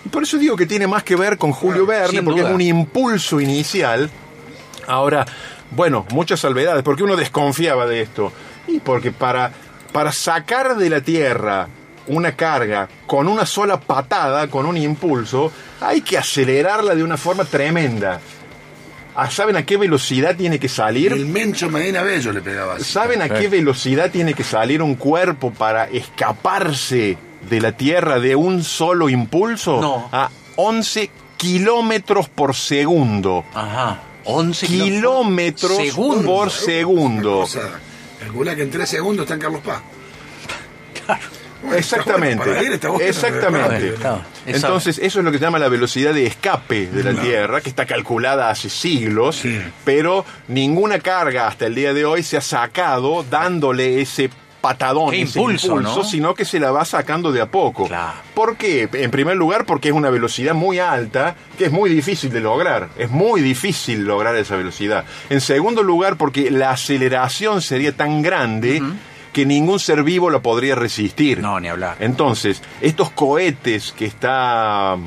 Por 0.07 0.23
eso 0.23 0.37
digo 0.37 0.55
que 0.55 0.65
tiene 0.65 0.87
más 0.87 1.03
que 1.03 1.15
ver 1.15 1.37
con 1.37 1.51
Julio 1.51 1.85
Claro, 1.85 2.01
Verne, 2.03 2.23
porque 2.23 2.41
duda. 2.41 2.49
es 2.49 2.55
un 2.55 2.61
impulso 2.61 3.39
inicial. 3.39 4.09
Ahora, 4.87 5.25
bueno, 5.71 6.05
muchas 6.11 6.39
salvedades, 6.39 6.83
porque 6.83 7.03
uno 7.03 7.15
desconfiaba 7.15 7.85
de 7.85 8.01
esto. 8.01 8.31
Y 8.67 8.79
porque 8.79 9.11
para, 9.11 9.51
para 9.91 10.11
sacar 10.11 10.75
de 10.77 10.89
la 10.89 11.01
Tierra 11.01 11.67
una 12.07 12.33
carga 12.33 12.87
con 13.05 13.27
una 13.27 13.45
sola 13.45 13.79
patada, 13.79 14.47
con 14.49 14.65
un 14.65 14.77
impulso, 14.77 15.51
hay 15.81 16.01
que 16.01 16.17
acelerarla 16.17 16.95
de 16.95 17.03
una 17.03 17.17
forma 17.17 17.43
tremenda. 17.45 18.19
Ah, 19.15 19.31
¿Saben 19.31 19.55
a 19.55 19.65
qué 19.65 19.77
velocidad 19.77 20.35
tiene 20.35 20.59
que 20.59 20.69
salir? 20.69 21.11
El 21.11 21.25
Mencho 21.25 21.69
Medina 21.69 22.03
Bello 22.03 22.31
le 22.31 22.41
pegaba 22.41 22.75
así. 22.75 22.83
¿Saben 22.83 23.21
a 23.23 23.29
qué 23.29 23.49
velocidad 23.49 24.11
tiene 24.11 24.35
que 24.35 24.43
salir 24.43 24.81
un 24.81 24.95
cuerpo 24.95 25.51
para 25.51 25.85
escaparse 25.85 27.17
de 27.49 27.61
la 27.61 27.71
Tierra 27.73 28.19
de 28.19 28.35
un 28.35 28.63
solo 28.63 29.09
impulso? 29.09 29.79
No. 29.81 30.09
A 30.11 30.29
11 30.55 31.09
kilómetros 31.37 32.29
por 32.29 32.55
segundo. 32.55 33.45
Ajá. 33.53 34.01
11 34.29 34.67
Kilómetros 34.67 35.77
Segundo. 35.77 36.23
por 36.25 36.51
segundo. 36.51 37.39
O 37.39 37.45
sea, 37.47 37.79
calcula 38.19 38.55
que 38.57 38.63
en 38.63 38.71
tres 38.71 38.89
segundos 38.89 39.23
está 39.23 39.35
en 39.35 39.39
Carlos 39.39 39.61
Paz. 39.61 39.81
Claro. 41.05 41.21
Bueno, 41.61 41.77
Exactamente. 41.77 42.43
bueno, 42.45 42.77
bueno. 42.89 42.99
Exactamente. 43.05 43.95
Entonces, 44.45 44.99
eso 45.01 45.19
es 45.19 45.25
lo 45.25 45.31
que 45.31 45.37
se 45.39 45.43
llama 45.45 45.59
la 45.59 45.69
velocidad 45.69 46.13
de 46.13 46.27
escape 46.27 46.87
de 46.87 47.03
la. 47.03 47.19
Tierra, 47.21 47.61
que 47.61 47.69
está 47.69 47.85
calculada 47.85 48.49
hace 48.49 48.69
siglos, 48.69 49.37
Sí. 49.37 49.59
pero 49.83 50.23
ninguna 50.49 50.99
carga 50.99 51.47
hasta 51.47 51.65
el 51.65 51.73
día 51.75 51.93
de 51.93 52.05
hoy 52.05 52.21
se 52.21 52.37
ha 52.37 52.41
sacado 52.41 53.23
dándole 53.29 54.01
ese 54.01 54.29
patadón, 54.67 55.11
Qué 55.11 55.21
ese 55.21 55.39
impulso, 55.39 55.79
¿no? 55.79 56.03
sino 56.03 56.35
que 56.35 56.43
se 56.43 56.59
la 56.59 56.71
va 56.71 56.83
sacando 56.83 57.31
de 57.31 57.39
a 57.39 57.49
poco. 57.49 57.87
Claro. 57.87 58.17
¿Por 58.33 58.57
qué? 58.57 58.89
En 58.91 59.11
primer 59.11 59.37
lugar, 59.37 59.65
porque 59.65 59.87
es 59.87 59.93
una 59.93 60.09
velocidad 60.09 60.53
muy 60.53 60.77
alta, 60.79 61.35
que 61.57 61.65
es 61.65 61.71
muy 61.71 61.89
difícil 61.89 62.31
de 62.31 62.41
lograr. 62.41 62.89
Es 62.97 63.09
muy 63.09 63.39
difícil 63.41 64.05
lograr 64.05 64.35
esa 64.35 64.57
velocidad. 64.57 65.05
En 65.29 65.39
segundo 65.39 65.83
lugar, 65.83 66.17
porque 66.17 66.51
la 66.51 66.71
aceleración 66.71 67.61
sería 67.61 67.95
tan 67.95 68.21
grande 68.21 68.81
que 69.31 69.45
ningún 69.45 69.79
ser 69.79 70.03
vivo 70.03 70.29
lo 70.29 70.41
podría 70.41 70.75
resistir. 70.75 71.39
No, 71.39 71.59
ni 71.59 71.69
hablar. 71.69 71.95
Entonces, 72.01 72.61
estos 72.81 73.09
cohetes 73.11 73.93
que 73.95 74.05
está 74.05 74.97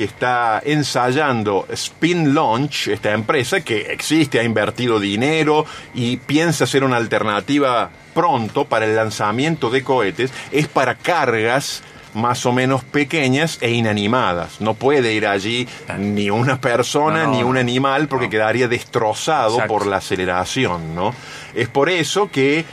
que 0.00 0.04
está 0.06 0.62
ensayando 0.64 1.66
Spin 1.70 2.34
Launch, 2.34 2.88
esta 2.88 3.12
empresa 3.12 3.60
que 3.60 3.92
existe, 3.92 4.40
ha 4.40 4.42
invertido 4.42 4.98
dinero 4.98 5.66
y 5.92 6.16
piensa 6.16 6.64
hacer 6.64 6.84
una 6.84 6.96
alternativa 6.96 7.90
pronto 8.14 8.64
para 8.64 8.86
el 8.86 8.96
lanzamiento 8.96 9.68
de 9.68 9.84
cohetes, 9.84 10.32
es 10.52 10.68
para 10.68 10.94
cargas 10.94 11.82
más 12.14 12.46
o 12.46 12.52
menos 12.52 12.82
pequeñas 12.82 13.58
e 13.60 13.72
inanimadas. 13.72 14.62
No 14.62 14.72
puede 14.72 15.12
ir 15.12 15.26
allí 15.26 15.68
ni 15.98 16.30
una 16.30 16.58
persona 16.62 17.24
No, 17.24 17.32
no, 17.32 17.36
ni 17.36 17.42
un 17.42 17.58
animal 17.58 18.08
porque 18.08 18.24
No. 18.24 18.30
quedaría 18.30 18.68
destrozado 18.68 19.56
Exacto. 19.56 19.74
por 19.74 19.86
la 19.86 19.98
aceleración, 19.98 20.94
¿no? 20.94 21.14
Es 21.54 21.68
por 21.68 21.90
eso 21.90 22.30
que 22.30 22.64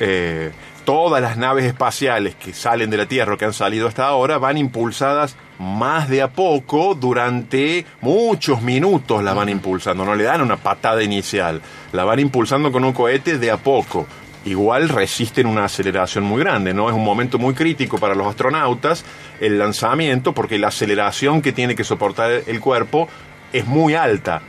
eh, 0.00 0.50
todas 0.88 1.20
las 1.20 1.36
naves 1.36 1.66
espaciales 1.66 2.34
que 2.34 2.54
salen 2.54 2.88
de 2.88 2.96
la 2.96 3.04
Tierra 3.04 3.34
o 3.34 3.36
que 3.36 3.44
han 3.44 3.52
salido 3.52 3.88
hasta 3.88 4.06
ahora 4.06 4.38
van 4.38 4.56
impulsadas 4.56 5.36
más 5.58 6.08
de 6.08 6.22
a 6.22 6.28
poco 6.28 6.94
durante 6.94 7.84
muchos 8.00 8.62
minutos 8.62 9.22
la 9.22 9.34
van 9.34 9.50
impulsando, 9.50 10.06
no 10.06 10.14
le 10.14 10.24
dan 10.24 10.40
una 10.40 10.56
patada 10.56 11.02
inicial, 11.02 11.60
la 11.92 12.04
van 12.04 12.20
impulsando 12.20 12.72
con 12.72 12.84
un 12.84 12.94
cohete 12.94 13.36
de 13.36 13.50
a 13.50 13.58
poco. 13.58 14.06
Igual 14.46 14.88
resisten 14.88 15.46
una 15.46 15.66
aceleración 15.66 16.24
muy 16.24 16.40
grande, 16.40 16.72
¿no? 16.72 16.88
Es 16.88 16.94
un 16.94 17.04
momento 17.04 17.36
muy 17.36 17.52
crítico 17.52 17.98
para 17.98 18.14
los 18.14 18.26
astronautas 18.26 19.04
el 19.40 19.58
lanzamiento 19.58 20.32
porque 20.32 20.58
la 20.58 20.68
aceleración 20.68 21.42
que 21.42 21.52
tiene 21.52 21.74
que 21.74 21.84
soportar 21.84 22.44
el 22.46 22.60
cuerpo 22.60 23.10
es 23.52 23.66
muy 23.66 23.94
alta. 23.94 24.40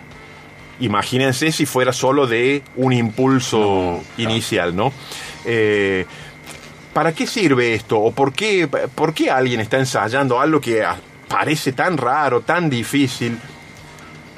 Imagínense 0.79 1.51
si 1.51 1.65
fuera 1.65 1.91
solo 1.91 2.27
de 2.27 2.63
un 2.77 2.93
impulso 2.93 4.01
inicial, 4.17 4.73
¿no? 4.73 4.93
Eh, 5.43 6.05
¿Para 6.93 7.13
qué 7.13 7.27
sirve 7.27 7.73
esto? 7.73 7.99
¿O 7.99 8.11
por 8.11 8.33
qué, 8.33 8.67
por 8.67 9.13
qué 9.13 9.29
alguien 9.29 9.59
está 9.59 9.77
ensayando 9.77 10.39
algo 10.39 10.59
que 10.59 10.83
parece 11.27 11.71
tan 11.71 11.97
raro, 11.97 12.41
tan 12.41 12.69
difícil? 12.69 13.37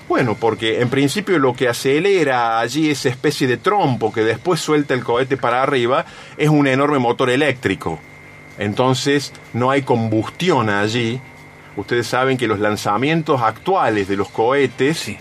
Bueno, 0.10 0.36
porque 0.38 0.82
en 0.82 0.90
principio 0.90 1.40
lo 1.40 1.54
que 1.54 1.70
acelera 1.70 2.60
allí 2.60 2.90
esa 2.92 3.08
especie 3.08 3.48
de 3.48 3.56
trompo 3.58 4.12
que 4.12 4.24
después 4.26 4.60
suelta 4.60 4.94
el 4.94 5.04
cohete 5.04 5.38
para 5.38 5.64
arriba 5.64 6.06
es 6.38 6.50
un 6.50 6.68
enorme 6.68 7.00
motor 7.00 7.30
eléctrico. 7.30 7.98
Entonces 8.58 9.32
no 9.54 9.72
hay 9.72 9.84
combustión 9.84 10.70
allí. 10.70 11.22
Ustedes 11.78 12.08
saben 12.08 12.38
que 12.38 12.48
los 12.48 12.60
lanzamientos 12.60 13.42
actuales 13.42 14.10
de 14.10 14.18
los 14.18 14.28
cohetes 14.30 14.98
Sí. 15.00 15.18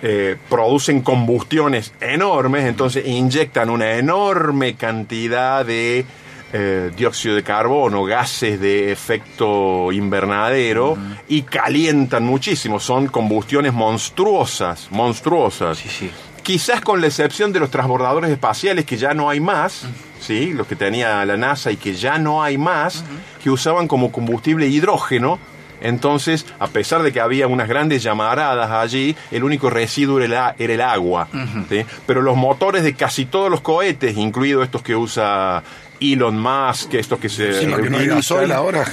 eh, 0.00 0.36
producen 0.48 1.02
combustiones 1.02 1.92
enormes, 2.00 2.64
entonces 2.64 3.04
inyectan 3.06 3.68
una 3.68 3.92
enorme 3.96 4.74
cantidad 4.76 5.66
de 5.66 6.06
eh, 6.52 6.90
dióxido 6.96 7.34
de 7.34 7.42
carbono, 7.42 8.04
gases 8.04 8.58
de 8.58 8.90
efecto 8.90 9.92
invernadero 9.92 10.96
y 11.28 11.42
calientan 11.42 12.24
muchísimo. 12.24 12.80
Son 12.80 13.06
combustiones 13.08 13.72
monstruosas, 13.74 14.88
monstruosas. 14.90 15.76
Sí, 15.76 15.88
sí. 15.88 16.10
quizás 16.42 16.80
con 16.80 17.02
la 17.02 17.08
excepción 17.08 17.52
de 17.52 17.60
los 17.60 17.70
transbordadores 17.70 18.30
espaciales 18.30 18.86
que 18.86 18.96
ya 18.96 19.12
no 19.12 19.28
hay 19.28 19.40
más, 19.40 19.84
¿sí? 20.20 20.54
los 20.54 20.66
que 20.66 20.76
tenía 20.76 21.22
la 21.26 21.36
NASA 21.36 21.70
y 21.70 21.76
que 21.76 21.92
ya 21.92 22.16
no 22.18 22.42
hay 22.42 22.56
más, 22.56 23.04
que 23.42 23.50
usaban 23.50 23.86
como 23.86 24.10
combustible 24.10 24.68
hidrógeno. 24.68 25.38
Entonces, 25.80 26.44
a 26.58 26.66
pesar 26.68 27.02
de 27.02 27.12
que 27.12 27.20
había 27.20 27.46
unas 27.46 27.68
grandes 27.68 28.02
llamaradas 28.02 28.70
allí, 28.70 29.14
el 29.30 29.44
único 29.44 29.70
residuo 29.70 30.18
era 30.20 30.54
el, 30.58 30.62
era 30.64 30.74
el 30.74 30.80
agua. 30.80 31.28
¿sí? 31.68 31.84
Pero 32.06 32.22
los 32.22 32.36
motores 32.36 32.82
de 32.82 32.94
casi 32.94 33.26
todos 33.26 33.50
los 33.50 33.60
cohetes, 33.60 34.16
incluidos 34.16 34.64
estos 34.64 34.82
que 34.82 34.96
usa 34.96 35.62
Elon 36.00 36.38
Musk, 36.38 36.94
estos 36.94 37.18
que 37.18 37.28
se 37.28 37.60
que 37.60 37.90
no 37.90 38.54
ahora. 38.54 38.84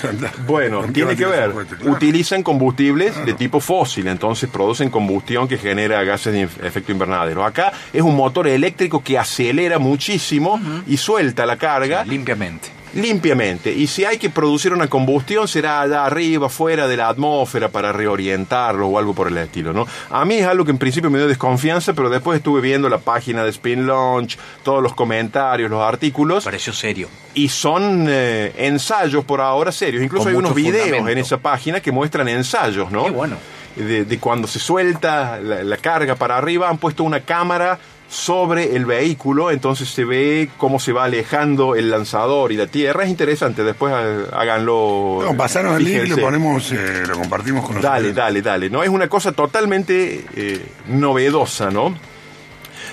bueno, 0.47 0.81
¿con 0.81 0.87
qué 0.93 0.93
tiene 0.93 1.15
que 1.15 1.25
ver. 1.25 1.51
Claro. 1.51 1.91
Utilizan 1.91 2.43
combustibles 2.43 3.25
de 3.25 3.33
tipo 3.33 3.59
fósil, 3.59 4.07
entonces 4.07 4.49
producen 4.49 4.89
combustión 4.89 5.47
que 5.47 5.57
genera 5.57 6.03
gases 6.03 6.33
de 6.33 6.43
efecto 6.43 6.91
invernadero. 6.91 7.45
Acá 7.45 7.71
es 7.93 8.01
un 8.01 8.15
motor 8.15 8.47
eléctrico 8.47 9.03
que 9.03 9.17
acelera 9.17 9.79
muchísimo 9.79 10.59
y 10.87 10.97
suelta 10.97 11.45
la 11.45 11.57
carga 11.57 12.05
Limpiamente. 12.05 12.69
Limpiamente. 12.95 13.71
Y 13.71 13.87
si 13.87 14.03
hay 14.05 14.17
que 14.17 14.29
producir 14.29 14.73
una 14.73 14.87
combustión, 14.87 15.47
será 15.47 15.81
allá 15.81 16.05
arriba, 16.05 16.49
fuera 16.49 16.87
de 16.87 16.97
la 16.97 17.09
atmósfera, 17.09 17.69
para 17.69 17.91
reorientarlo 17.91 18.87
o 18.87 18.97
algo 18.97 19.13
por 19.13 19.27
el 19.27 19.37
estilo, 19.37 19.73
¿no? 19.73 19.85
A 20.09 20.25
mí 20.25 20.35
es 20.35 20.47
algo 20.47 20.65
que 20.65 20.71
en 20.71 20.77
principio 20.77 21.09
me 21.11 21.17
dio 21.19 21.27
desconfianza, 21.27 21.93
pero 21.93 22.09
después 22.09 22.37
estuve 22.37 22.61
viendo 22.61 22.89
la 22.89 22.97
página 22.97 23.43
de 23.43 23.49
Spin 23.51 23.85
Launch, 23.85 24.37
todos 24.63 24.81
los 24.81 24.93
comentarios, 24.95 25.69
los 25.69 25.81
artículos, 25.83 26.43
Pareció 26.45 26.73
serio. 26.73 27.07
y 27.33 27.49
son 27.49 28.05
eh, 28.09 28.53
ensayos 28.57 29.23
por 29.25 29.41
ahora 29.41 29.71
serios. 29.71 30.01
Incluso 30.03 30.23
Con 30.25 30.33
hay 30.33 30.37
unos 30.39 30.55
videos 30.55 30.85
fundamento. 30.85 31.09
en 31.11 31.17
esa 31.19 31.37
página 31.37 31.79
que 31.81 31.91
muestran 31.91 32.27
ensayos, 32.29 32.89
¿no? 32.91 33.03
Qué 33.05 33.11
bueno. 33.11 33.35
De, 33.75 34.05
de 34.05 34.19
cuando 34.19 34.47
se 34.47 34.57
suelta 34.57 35.37
la, 35.41 35.61
la 35.61 35.75
carga 35.77 36.15
para 36.15 36.37
arriba, 36.37 36.69
han 36.69 36.77
puesto 36.77 37.03
una 37.03 37.19
cámara 37.19 37.77
sobre 38.07 38.75
el 38.75 38.85
vehículo, 38.85 39.51
entonces 39.51 39.89
se 39.89 40.05
ve 40.05 40.49
cómo 40.57 40.79
se 40.79 40.91
va 40.91 41.05
alejando 41.05 41.75
el 41.75 41.89
lanzador 41.89 42.51
y 42.51 42.57
la 42.57 42.67
tierra. 42.67 43.03
Es 43.03 43.09
interesante, 43.09 43.63
después 43.63 43.93
eh, 43.97 44.25
háganlo. 44.31 45.21
No, 45.23 45.35
pasaron 45.35 45.75
el 45.75 45.83
link 45.83 46.07
lo 46.09 46.17
ponemos, 46.17 46.71
eh, 46.71 47.03
lo 47.07 47.15
compartimos 47.15 47.65
con 47.65 47.75
los 47.75 47.83
Dale, 47.83 48.13
dale, 48.13 48.41
dale. 48.41 48.69
No 48.69 48.83
es 48.83 48.89
una 48.89 49.07
cosa 49.07 49.31
totalmente 49.31 50.25
eh, 50.35 50.65
novedosa, 50.87 51.71
¿no? 51.71 51.95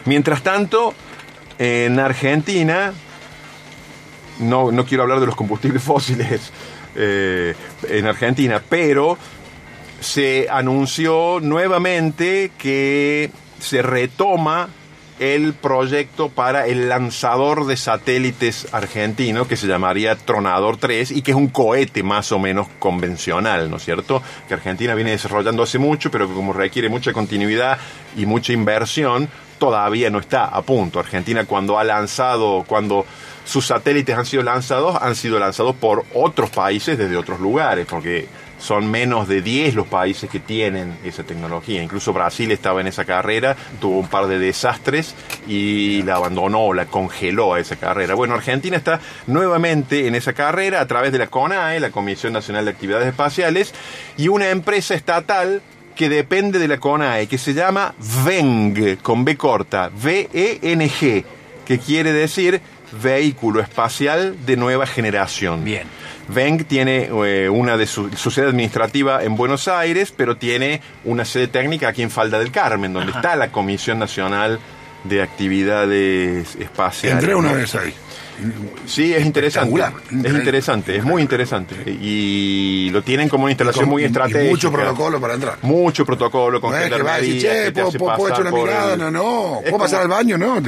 Mientras 0.06 0.42
tanto, 0.42 0.94
en 1.58 2.00
Argentina, 2.00 2.92
no, 4.40 4.72
no 4.72 4.84
quiero 4.84 5.02
hablar 5.02 5.20
de 5.20 5.26
los 5.26 5.36
combustibles 5.36 5.82
fósiles 5.84 6.52
eh, 6.94 7.54
en 7.88 8.06
Argentina, 8.06 8.62
pero 8.68 9.16
se 10.00 10.48
anunció 10.50 11.38
nuevamente 11.40 12.50
que 12.58 13.30
se 13.60 13.82
retoma 13.82 14.68
el 15.22 15.54
proyecto 15.54 16.30
para 16.30 16.66
el 16.66 16.88
lanzador 16.88 17.66
de 17.66 17.76
satélites 17.76 18.66
argentino 18.72 19.46
que 19.46 19.56
se 19.56 19.68
llamaría 19.68 20.16
Tronador 20.16 20.78
3 20.78 21.12
y 21.12 21.22
que 21.22 21.30
es 21.30 21.36
un 21.36 21.46
cohete 21.46 22.02
más 22.02 22.32
o 22.32 22.40
menos 22.40 22.66
convencional, 22.80 23.70
¿no 23.70 23.76
es 23.76 23.84
cierto? 23.84 24.20
Que 24.48 24.54
Argentina 24.54 24.96
viene 24.96 25.12
desarrollando 25.12 25.62
hace 25.62 25.78
mucho, 25.78 26.10
pero 26.10 26.26
que 26.26 26.34
como 26.34 26.52
requiere 26.52 26.88
mucha 26.88 27.12
continuidad 27.12 27.78
y 28.16 28.26
mucha 28.26 28.52
inversión, 28.52 29.28
todavía 29.62 30.10
no 30.10 30.18
está 30.18 30.46
a 30.46 30.60
punto. 30.62 30.98
Argentina 30.98 31.44
cuando 31.44 31.78
ha 31.78 31.84
lanzado, 31.84 32.64
cuando 32.66 33.06
sus 33.44 33.64
satélites 33.64 34.18
han 34.18 34.26
sido 34.26 34.42
lanzados, 34.42 35.00
han 35.00 35.14
sido 35.14 35.38
lanzados 35.38 35.76
por 35.76 36.04
otros 36.14 36.50
países 36.50 36.98
desde 36.98 37.16
otros 37.16 37.38
lugares, 37.38 37.86
porque 37.88 38.26
son 38.58 38.90
menos 38.90 39.28
de 39.28 39.40
10 39.40 39.76
los 39.76 39.86
países 39.86 40.28
que 40.28 40.40
tienen 40.40 40.98
esa 41.04 41.22
tecnología. 41.22 41.80
Incluso 41.80 42.12
Brasil 42.12 42.50
estaba 42.50 42.80
en 42.80 42.88
esa 42.88 43.04
carrera, 43.04 43.54
tuvo 43.80 44.00
un 44.00 44.08
par 44.08 44.26
de 44.26 44.40
desastres 44.40 45.14
y 45.46 46.02
la 46.02 46.16
abandonó, 46.16 46.72
la 46.72 46.86
congeló 46.86 47.54
a 47.54 47.60
esa 47.60 47.76
carrera. 47.76 48.16
Bueno, 48.16 48.34
Argentina 48.34 48.76
está 48.76 48.98
nuevamente 49.28 50.08
en 50.08 50.16
esa 50.16 50.32
carrera 50.32 50.80
a 50.80 50.88
través 50.88 51.12
de 51.12 51.18
la 51.18 51.28
CONAE, 51.28 51.78
la 51.78 51.90
Comisión 51.90 52.32
Nacional 52.32 52.64
de 52.64 52.72
Actividades 52.72 53.06
Espaciales, 53.06 53.72
y 54.16 54.26
una 54.26 54.50
empresa 54.50 54.96
estatal 54.96 55.62
que 55.94 56.08
depende 56.08 56.58
de 56.58 56.68
la 56.68 56.78
CONAE, 56.78 57.26
que 57.26 57.38
se 57.38 57.54
llama 57.54 57.94
VENG, 58.24 58.98
con 58.98 59.24
B 59.24 59.36
corta, 59.36 59.90
V-E-N-G, 59.94 61.24
que 61.64 61.78
quiere 61.78 62.12
decir 62.12 62.60
Vehículo 63.02 63.60
Espacial 63.60 64.36
de 64.44 64.56
Nueva 64.56 64.86
Generación. 64.86 65.64
Bien. 65.64 65.86
VENG 66.28 66.64
tiene 66.64 67.08
eh, 67.24 67.48
una 67.48 67.76
de 67.76 67.86
su, 67.86 68.10
su 68.10 68.30
sede 68.30 68.48
administrativa 68.48 69.24
en 69.24 69.36
Buenos 69.36 69.68
Aires, 69.68 70.12
pero 70.16 70.36
tiene 70.36 70.80
una 71.04 71.24
sede 71.24 71.48
técnica 71.48 71.88
aquí 71.88 72.02
en 72.02 72.10
Falda 72.10 72.38
del 72.38 72.50
Carmen, 72.52 72.92
donde 72.92 73.12
está 73.12 73.34
la 73.36 73.50
Comisión 73.50 73.98
Nacional 73.98 74.60
de 75.04 75.22
Actividades 75.22 76.54
Espaciales. 76.56 77.18
Entré 77.18 77.34
una 77.34 77.52
vez 77.52 77.74
ahí. 77.74 77.94
Sí, 78.86 79.12
es 79.14 79.24
interesante. 79.24 79.80
Es 80.24 80.32
interesante, 80.34 80.96
es 80.96 81.04
muy 81.04 81.22
interesante. 81.22 81.74
Y 81.90 82.90
lo 82.90 83.02
tienen 83.02 83.28
como 83.28 83.44
una 83.44 83.52
instalación 83.52 83.84
Con- 83.84 83.90
muy 83.92 84.02
y 84.02 84.06
estratégica. 84.06 84.50
mucho 84.50 84.72
protocolo 84.72 85.20
para 85.20 85.34
entrar. 85.34 85.58
Mucho 85.62 86.04
protocolo 86.04 86.60
con 86.60 86.70
No 86.72 86.76
es 86.78 86.90
que 86.90 87.02
va 87.02 87.14
a 87.14 87.20
decir, 87.20 87.34
gendarmería, 87.40 87.52
che, 87.62 87.64
que 87.66 87.72
te 87.72 87.82
¿puedo, 87.82 87.98
puedo- 87.98 88.16
puedo 88.16 88.28
pasar 88.30 88.46
echar 88.46 88.52
una 88.52 88.62
mirada? 88.64 88.92
el- 88.94 88.98
No, 89.00 89.10
no. 89.10 89.54
Es 89.62 89.70
¿Puedo 89.70 89.78
pasar 89.78 90.02
al 90.02 90.08
baño? 90.08 90.38
No. 90.38 90.58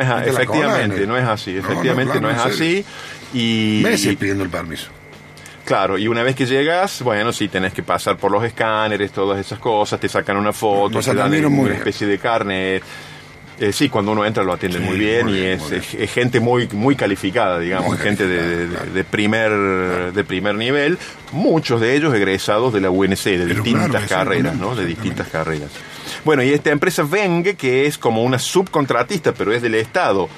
Es, 0.00 0.06
a- 0.08 0.24
efectivamente, 0.24 1.06
no 1.06 1.16
es 1.16 1.24
así, 1.24 1.52
no, 1.54 1.62
no, 1.62 1.68
efectivamente 1.68 2.20
no, 2.20 2.30
es 2.30 2.38
así. 2.38 2.84
Y, 3.34 3.80
Meses 3.82 4.16
pidiendo 4.16 4.44
el 4.44 4.50
permiso. 4.50 4.88
Claro, 5.64 5.96
y 5.96 6.08
una 6.08 6.22
vez 6.22 6.36
que 6.36 6.44
llegas, 6.46 7.00
bueno, 7.02 7.32
sí, 7.32 7.48
tenés 7.48 7.72
que 7.72 7.82
pasar 7.82 8.16
por 8.18 8.30
los 8.30 8.44
escáneres, 8.44 9.10
todas 9.12 9.40
esas 9.40 9.58
cosas, 9.58 9.98
te 9.98 10.08
sacan 10.10 10.36
una 10.36 10.52
foto, 10.52 11.00
te 11.00 11.14
dan 11.14 11.32
una 11.46 11.74
especie 11.74 12.06
de 12.06 12.18
carne. 12.18 12.80
Eh, 13.60 13.72
sí, 13.72 13.88
cuando 13.88 14.10
uno 14.12 14.24
entra 14.24 14.42
lo 14.42 14.52
atienden 14.52 14.82
Sí, 14.82 14.88
muy 14.88 14.98
bien 14.98 15.26
muy 15.26 15.34
y 15.38 15.40
bien, 15.42 15.52
es, 15.52 15.62
muy 15.62 15.78
es- 15.78 15.94
es 15.94 16.10
gente 16.12 16.40
muy 16.40 16.66
muy 16.72 16.96
calificada, 16.96 17.60
digamos, 17.60 17.88
Muy 17.90 17.98
gente 17.98 18.26
de, 18.26 18.36
calificada, 18.38 18.58
de- 18.66 18.68
claro. 18.76 18.92
de 18.92 19.04
primer 19.04 20.12
de 20.12 20.24
primer 20.24 20.54
nivel, 20.56 20.98
muchos 21.30 21.80
de 21.80 21.94
ellos 21.94 22.12
egresados 22.14 22.72
de 22.72 22.80
la 22.80 22.90
UNC, 22.90 23.24
de 23.24 23.46
Pero 23.46 23.62
distintas 23.62 23.90
claro, 24.06 24.06
carreras, 24.30 24.56
¿no? 24.56 24.74
De 24.74 24.84
distintas 24.86 25.28
carreras. 25.28 25.70
Bueno, 26.24 26.42
y 26.42 26.50
esta 26.50 26.70
empresa 26.70 27.02
Veng, 27.04 27.54
que 27.56 27.86
es 27.86 27.96
como 27.96 28.24
una 28.24 28.38
subcontratista, 28.40 29.32
pero 29.32 29.52
es 29.52 29.62
del 29.62 29.76
Estado 29.76 30.28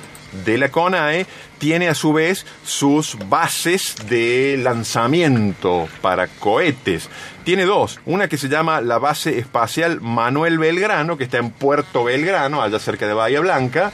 de 0.45 0.59
la 0.59 0.69
CONAE, 0.71 1.27
tiene 1.59 1.89
a 1.89 1.95
su 1.95 2.13
vez 2.13 2.45
sus 2.65 3.17
bases 3.31 3.95
de 4.11 4.59
lanzamiento 4.63 5.89
para 6.03 6.27
cohetes. 6.27 7.09
Tiene 7.47 7.65
dos, 7.65 8.01
una 8.07 8.27
que 8.27 8.39
se 8.39 8.49
llama 8.49 8.81
la 8.81 8.99
base 8.99 9.39
espacial 9.39 10.01
Manuel 10.01 10.59
Belgrano, 10.59 11.17
que 11.17 11.23
está 11.23 11.39
en 11.39 11.51
Puerto 11.51 12.03
Belgrano, 12.03 12.61
allá 12.61 12.81
cerca 12.81 13.07
de 13.07 13.15
Bahía 13.15 13.39
Blanca, 13.39 13.93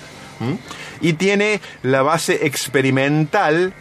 y 1.02 1.12
tiene 1.12 1.60
la 1.82 2.00
base 2.00 2.46
experimental 2.46 3.74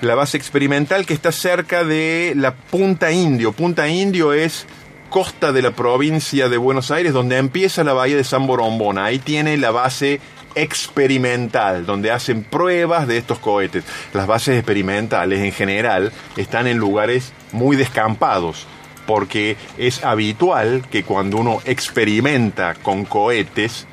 la 0.00 0.16
base 0.16 0.36
experimental 0.36 1.06
que 1.06 1.14
está 1.14 1.30
cerca 1.30 1.84
de 1.84 2.32
la 2.34 2.56
Punta 2.56 3.12
Indio. 3.12 3.52
Punta 3.52 3.86
Indio 3.86 4.32
es 4.32 4.66
costa 5.08 5.52
de 5.52 5.62
la 5.62 5.70
provincia 5.70 6.48
de 6.48 6.56
Buenos 6.56 6.90
Aires, 6.90 7.12
donde 7.12 7.38
empieza 7.38 7.84
la 7.84 7.92
bahía 7.92 8.16
de 8.16 8.24
San 8.24 8.48
Borombón. 8.48 8.98
Ahí 8.98 9.20
tiene 9.20 9.56
la 9.56 9.70
base 9.70 10.20
experimental, 10.56 11.86
donde 11.86 12.10
hacen 12.10 12.42
pruebas 12.42 13.06
de 13.06 13.18
estos 13.18 13.38
cohetes. 13.38 13.84
Las 14.12 14.26
bases 14.26 14.56
experimentales 14.56 15.44
en 15.44 15.52
general 15.52 16.12
están 16.36 16.66
en 16.66 16.78
lugares 16.78 17.32
muy 17.52 17.76
descampados, 17.76 18.66
porque 19.06 19.56
es 19.78 20.04
habitual 20.04 20.84
que 20.90 21.02
cuando 21.04 21.36
uno 21.38 21.58
experimenta 21.64 22.74
con 22.74 23.04
cohetes, 23.04 23.86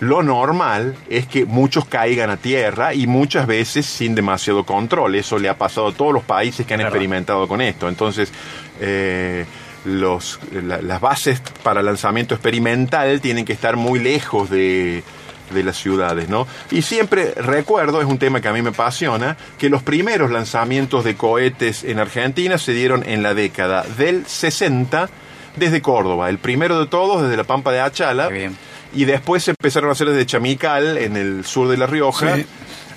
lo 0.00 0.22
normal 0.22 0.96
es 1.10 1.26
que 1.26 1.44
muchos 1.44 1.84
caigan 1.84 2.30
a 2.30 2.38
tierra 2.38 2.94
y 2.94 3.06
muchas 3.06 3.46
veces 3.46 3.84
sin 3.84 4.14
demasiado 4.14 4.64
control. 4.64 5.14
Eso 5.14 5.38
le 5.38 5.48
ha 5.50 5.58
pasado 5.58 5.88
a 5.88 5.92
todos 5.92 6.12
los 6.14 6.24
países 6.24 6.66
que 6.66 6.72
han 6.74 6.80
experimentado 6.88 7.46
con 7.46 7.60
esto. 7.60 7.86
Entonces, 7.86 8.32
eh, 8.80 9.44
los, 9.84 10.40
la- 10.52 10.80
las 10.80 11.00
bases 11.02 11.42
para 11.62 11.82
lanzamiento 11.82 12.34
experimental 12.34 13.20
tienen 13.20 13.44
que 13.44 13.52
estar 13.52 13.76
muy 13.76 13.98
lejos 13.98 14.48
de, 14.48 15.02
de 15.50 15.62
las 15.64 15.76
ciudades, 15.76 16.28
¿no? 16.28 16.46
Y 16.70 16.82
siempre 16.82 17.32
recuerdo, 17.36 18.00
es 18.00 18.06
un 18.06 18.18
tema 18.18 18.40
que 18.40 18.48
a 18.48 18.52
mí 18.52 18.62
me 18.62 18.70
apasiona, 18.70 19.36
que 19.58 19.68
los 19.70 19.82
primeros 19.82 20.30
lanzamientos 20.30 21.04
de 21.04 21.16
cohetes 21.16 21.84
en 21.84 21.98
Argentina 21.98 22.58
se 22.58 22.72
dieron 22.72 23.02
en 23.08 23.22
la 23.22 23.34
década 23.34 23.84
del 23.98 24.26
60 24.26 25.08
desde 25.56 25.82
Córdoba. 25.82 26.28
El 26.30 26.38
primero 26.38 26.78
de 26.80 26.86
todos 26.86 27.22
desde 27.22 27.36
la 27.36 27.44
Pampa 27.44 27.72
de 27.72 27.80
Achala. 27.80 28.28
Qué 28.28 28.34
bien. 28.34 28.56
Y 28.92 29.04
después 29.04 29.44
se 29.44 29.52
empezaron 29.52 29.88
a 29.88 29.92
hacer 29.92 30.08
desde 30.08 30.26
Chamical, 30.26 30.98
en 30.98 31.16
el 31.16 31.44
sur 31.44 31.68
de 31.68 31.76
La 31.76 31.86
Rioja, 31.86 32.36
Sí. 32.36 32.46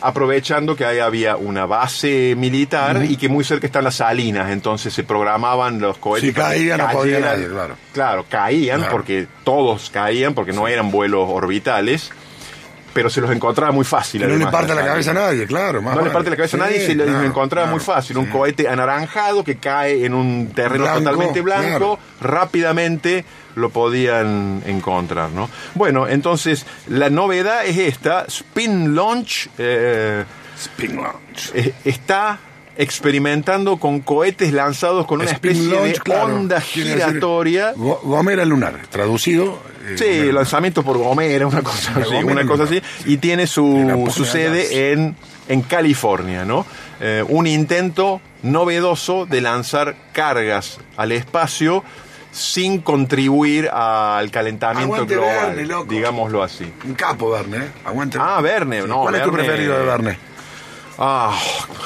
aprovechando 0.02 0.76
que 0.76 0.86
ahí 0.86 1.00
había 1.00 1.36
una 1.38 1.66
base 1.66 2.36
militar 2.38 3.06
y 3.08 3.16
que 3.16 3.30
muy 3.30 3.44
cerca 3.44 3.68
están 3.68 3.84
las 3.84 3.96
salinas, 3.96 4.50
entonces 4.52 4.94
se 4.94 5.04
programaban 5.04 5.80
los 5.80 5.98
cohetes. 5.98 6.30
Si 6.30 6.34
para 6.36 6.50
que 6.50 6.56
caía, 6.56 6.78
no 6.78 6.90
podía 6.92 7.20
nadie, 7.20 7.48
claro. 7.48 7.76
Claro, 7.94 8.26
caían 8.28 8.80
Claro. 8.80 8.92
porque 8.92 9.28
todos 9.44 9.90
caían, 9.92 10.34
porque 10.34 10.52
no 10.52 10.68
eran 10.68 10.92
vuelos 10.92 11.28
orbitales. 11.30 12.12
Pero 12.94 13.10
se 13.10 13.20
los 13.22 13.32
encontraba 13.32 13.72
muy 13.72 13.86
fácil. 13.86 14.22
Que 14.22 14.28
no 14.28 14.30
le 14.30 14.36
además, 14.36 14.52
parte 14.54 14.76
la 14.76 14.86
cabeza 14.86 15.12
a 15.12 15.16
nadie, 15.16 15.48
claro. 15.48 15.82
más 15.82 15.96
No 15.96 16.02
le 16.02 16.10
vale. 16.10 16.14
parte 16.14 16.30
la 16.30 16.36
cabeza 16.36 16.58
a 16.58 16.60
nadie 16.60 16.78
y 16.78 16.80
Sí, 16.82 16.86
se 16.88 16.96
le- 16.96 17.04
claro, 17.06 17.20
los 17.20 17.28
encontraba 17.28 17.66
claro, 17.68 17.76
muy 17.78 17.84
fácil. 17.84 18.18
Un 18.18 18.28
cohete 18.28 18.68
anaranjado 18.68 19.44
que 19.44 19.58
cae 19.58 20.06
en 20.06 20.14
un 20.14 20.52
terreno 20.54 20.84
Blanco, 20.84 21.00
totalmente 21.00 21.42
blanco, 21.42 21.64
claro. 21.68 22.00
rápidamente 22.22 23.26
lo 23.56 23.70
podían 23.70 24.62
encontrar. 24.66 25.30
¿no? 25.32 25.50
Bueno, 25.76 26.08
entonces 26.08 26.66
la 26.88 27.10
novedad 27.10 27.66
es 27.66 27.78
esta: 27.78 28.26
Spin 28.28 28.96
Launch 28.96 29.50
eh, 29.58 30.24
Spin 30.58 30.96
launch. 30.98 31.52
eh, 31.56 31.74
está 31.84 32.38
experimentando 32.78 33.78
con 33.78 34.00
cohetes 34.00 34.52
lanzados 34.54 35.06
con 35.06 35.22
una 35.22 35.30
especie 35.30 35.64
launch, 35.70 35.94
de 35.96 36.00
claro. 36.00 36.36
onda 36.36 36.56
decir, 36.58 36.86
giratoria. 36.86 37.74
Go- 37.76 38.00
Gomera 38.04 38.46
lunar, 38.46 38.80
traducido. 38.90 39.60
eh, 39.86 39.96
Sí, 39.98 40.06
Gomera. 40.06 40.34
lanzamiento 40.34 40.84
por 40.84 40.98
Gomera, 40.98 41.46
una 41.48 41.62
cosa 41.62 41.94
así, 42.02 42.16
una 42.16 42.46
cosa 42.46 42.64
así. 42.64 42.82
Y 43.06 43.18
tiene 43.18 43.48
su, 43.48 44.10
su 44.14 44.26
sede 44.26 44.92
en, 44.92 45.16
en 45.48 45.62
California, 45.62 46.46
¿no? 46.46 46.66
Eh, 47.02 47.24
un 47.28 47.48
intento 47.48 48.22
novedoso 48.44 49.26
de 49.26 49.42
lanzar 49.42 49.96
cargas 50.14 50.80
al 50.98 51.12
espacio 51.12 51.84
sin 52.32 52.82
contribuir 52.82 53.70
al 53.70 54.32
calentamiento 54.32 54.96
Aguante 54.96 55.14
global, 55.16 55.56
Verne, 55.56 55.86
digámoslo 55.88 56.42
así. 56.42 56.72
Un 56.86 56.96
capo, 56.96 57.30
Verne, 57.30 57.58
¿eh? 57.58 57.72
Aguante. 57.86 58.18
Ah, 58.20 58.42
Verne, 58.42 58.82
no, 58.88 59.02
¿Cuál 59.02 59.16
es 59.16 59.24
tu 59.24 59.32
preferido 59.32 59.78
de 59.78 59.86
Verne? 59.86 60.18
Ah, 60.98 61.36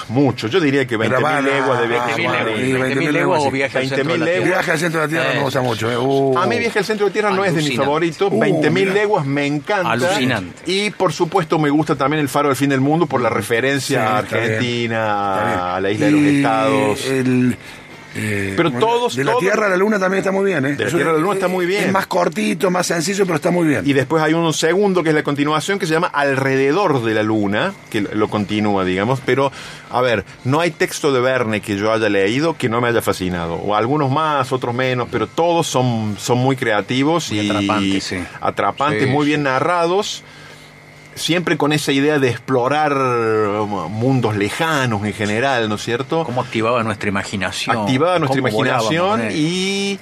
mucho. 0.10 0.48
Yo 0.48 0.60
diría 0.60 0.86
que 0.86 0.98
20.000 0.98 1.10
Pero 1.10 1.22
van 1.22 1.36
a- 1.38 1.42
leguas 1.42 1.82
de 1.82 1.88
viaje 1.88 2.12
Ah, 2.12 2.16
20.000 2.18 2.28
bueno, 2.28 2.46
leguas. 2.46 2.60
y 2.60 2.74
20.000 2.74 2.96
leguas, 2.98 3.14
leguas 3.14 3.42
sí. 3.42 3.48
o 3.48 3.52
viaje 3.52 3.78
al 3.78 3.84
20.000 3.84 3.96
centro 3.96 4.14
de 4.14 4.20
la. 4.20 4.26
Tierra. 4.26 4.46
Viaje 4.46 4.72
al 4.72 4.80
centro 4.80 5.00
de 5.02 5.06
la 5.06 5.10
Tierra 5.10 5.24
no 5.28 5.34
me 5.34 5.40
Eh. 5.40 5.44
gusta 5.44 5.62
mucho. 5.62 5.92
¿eh? 5.92 5.98
Uh. 5.98 6.38
A 6.38 6.46
mí 6.48 6.60
Viaje 6.60 6.80
al 6.80 6.86
Centro 6.86 7.06
de 7.08 7.12
Tierra 7.14 7.32
no 7.32 7.46
es 7.46 7.56
de 7.56 7.62
mis 7.62 7.76
favoritos. 7.78 8.32
Uh, 8.34 8.40
20.000 8.40 8.72
mira. 8.72 8.94
leguas 8.94 9.26
me 9.26 9.46
encanta. 9.46 9.92
Alucinante. 9.92 10.62
Y 10.72 10.90
por 10.92 11.14
supuesto 11.14 11.58
me 11.60 11.70
gusta 11.70 11.96
también 11.96 12.22
El 12.22 12.30
Faro 12.30 12.50
del 12.50 12.58
Fin 12.58 12.70
del 12.70 12.82
Mundo 12.82 13.06
por 13.08 13.22
la 13.22 13.30
referencia 13.30 13.78
Sí, 13.88 13.96
a 13.96 14.20
está 14.20 14.36
bien, 14.38 14.44
Argentina, 14.52 14.96
está 15.36 15.46
bien. 15.48 15.60
a 15.60 15.80
la 15.82 15.92
isla 15.92 16.06
de 16.08 16.12
los 16.12 16.22
Y 16.22 16.38
estados. 16.38 17.06
el, 17.06 17.58
eh, 18.18 18.54
Pero 18.58 18.72
todos- 18.72 19.16
De 19.16 19.24
la 19.24 19.32
todos- 19.32 19.42
Tierra 19.44 19.68
a 19.68 19.70
la 19.70 19.78
Luna 19.78 20.00
también 20.00 20.20
está 20.20 20.32
muy 20.32 20.46
bien, 20.46 20.66
¿eh? 20.66 20.76
De 20.76 20.86
la 20.86 20.90
Tierra 20.92 21.12
a 21.12 21.14
la 21.14 21.20
Luna 21.20 21.34
está 21.36 21.48
muy 21.48 21.66
bien. 21.66 21.84
Es 21.86 21.92
más 21.92 22.08
cortito, 22.08 22.70
más 22.72 22.88
sencillo, 22.88 23.26
pero 23.26 23.36
está 23.36 23.52
muy 23.52 23.68
bien. 23.68 23.84
Y 23.86 23.94
después 23.94 24.22
hay 24.24 24.34
un 24.34 24.52
segundo 24.54 25.04
que 25.04 25.10
es 25.10 25.16
la 25.16 25.24
continuación 25.24 25.80
que 25.80 25.86
se 25.86 25.94
llama 25.94 26.08
Alrededor 26.08 27.04
de 27.04 27.14
la 27.14 27.24
Luna, 27.24 27.74
que 27.90 28.02
lo 28.02 28.28
continúa, 28.30 28.84
digamos. 28.86 29.22
Pero, 29.26 29.52
a 29.92 30.02
ver, 30.02 30.26
no 30.44 30.60
hay 30.60 30.72
texto 30.72 31.12
de 31.14 31.20
Verne 31.22 31.62
que 31.62 31.78
yo 31.78 31.94
haya 31.94 32.10
leído 32.10 32.58
que 32.58 32.70
no 32.70 32.82
me 32.82 32.88
haya 32.90 33.02
fascinado. 33.02 33.54
O 33.56 33.76
algunos 33.76 34.10
más, 34.12 34.52
otros 34.52 34.74
menos, 34.74 35.08
pero 35.12 35.28
todos 35.28 35.68
son, 35.68 36.16
son 36.20 36.40
muy 36.40 36.56
creativos 36.56 37.32
Muy 37.32 37.42
y 37.42 37.50
atrapantes, 37.50 38.04
sí. 38.04 38.18
atrapantes, 38.42 39.04
Sí, 39.04 39.10
muy 39.10 39.26
bien 39.28 39.44
narrados. 39.44 40.24
Siempre 41.18 41.58
con 41.58 41.74
esa 41.74 41.92
idea 41.92 42.20
de 42.20 42.30
explorar 42.30 42.94
um, 42.94 43.92
mundos 43.92 44.36
lejanos 44.36 45.04
en 45.06 45.14
general, 45.14 45.68
¿no 45.68 45.76
es 45.76 45.84
cierto? 45.84 46.24
Cómo 46.24 46.42
activaba 46.42 46.84
nuestra 46.84 47.10
imaginación. 47.10 47.78
activaba 47.78 48.20
nuestra 48.20 48.40
imaginación 48.40 49.30
y 49.34 50.00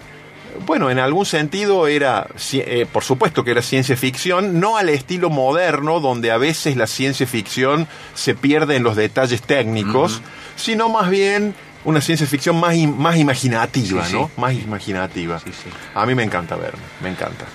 bueno, 0.66 0.90
en 0.90 1.00
algún 1.00 1.26
sentido 1.26 1.88
era, 1.88 2.28
eh, 2.54 2.86
por 2.92 3.04
supuesto 3.04 3.44
que 3.44 3.52
era 3.52 3.62
ciencia 3.62 3.98
ficción, 3.98 4.60
no 4.60 4.78
al 4.78 4.90
estilo 4.90 5.30
moderno, 5.30 6.00
donde 6.00 6.32
a 6.32 6.38
veces 6.38 6.78
la 6.78 6.88
ciencia 6.88 7.28
ficción 7.28 7.88
se 8.14 8.36
pierde 8.36 8.76
en 8.78 8.84
los 8.84 8.96
detalles 8.96 9.42
técnicos, 9.42 10.22
sino 10.56 10.88
más 10.90 11.10
bien 11.10 11.56
una 11.84 12.02
ciencia 12.02 12.26
ficción 12.26 12.60
más, 12.60 12.76
más 12.78 13.18
imaginativa, 13.18 14.04
Sí, 14.06 14.12
sí. 14.12 14.18
¿no? 14.18 14.32
Más 14.38 14.54
imaginativa. 14.54 15.40
Sí. 15.40 15.52
A 15.94 16.06
mí 16.06 16.16
me 16.16 16.24
encanta 16.24 16.56
verme, 16.56 16.82
me 17.02 17.10
encanta. 17.10 17.46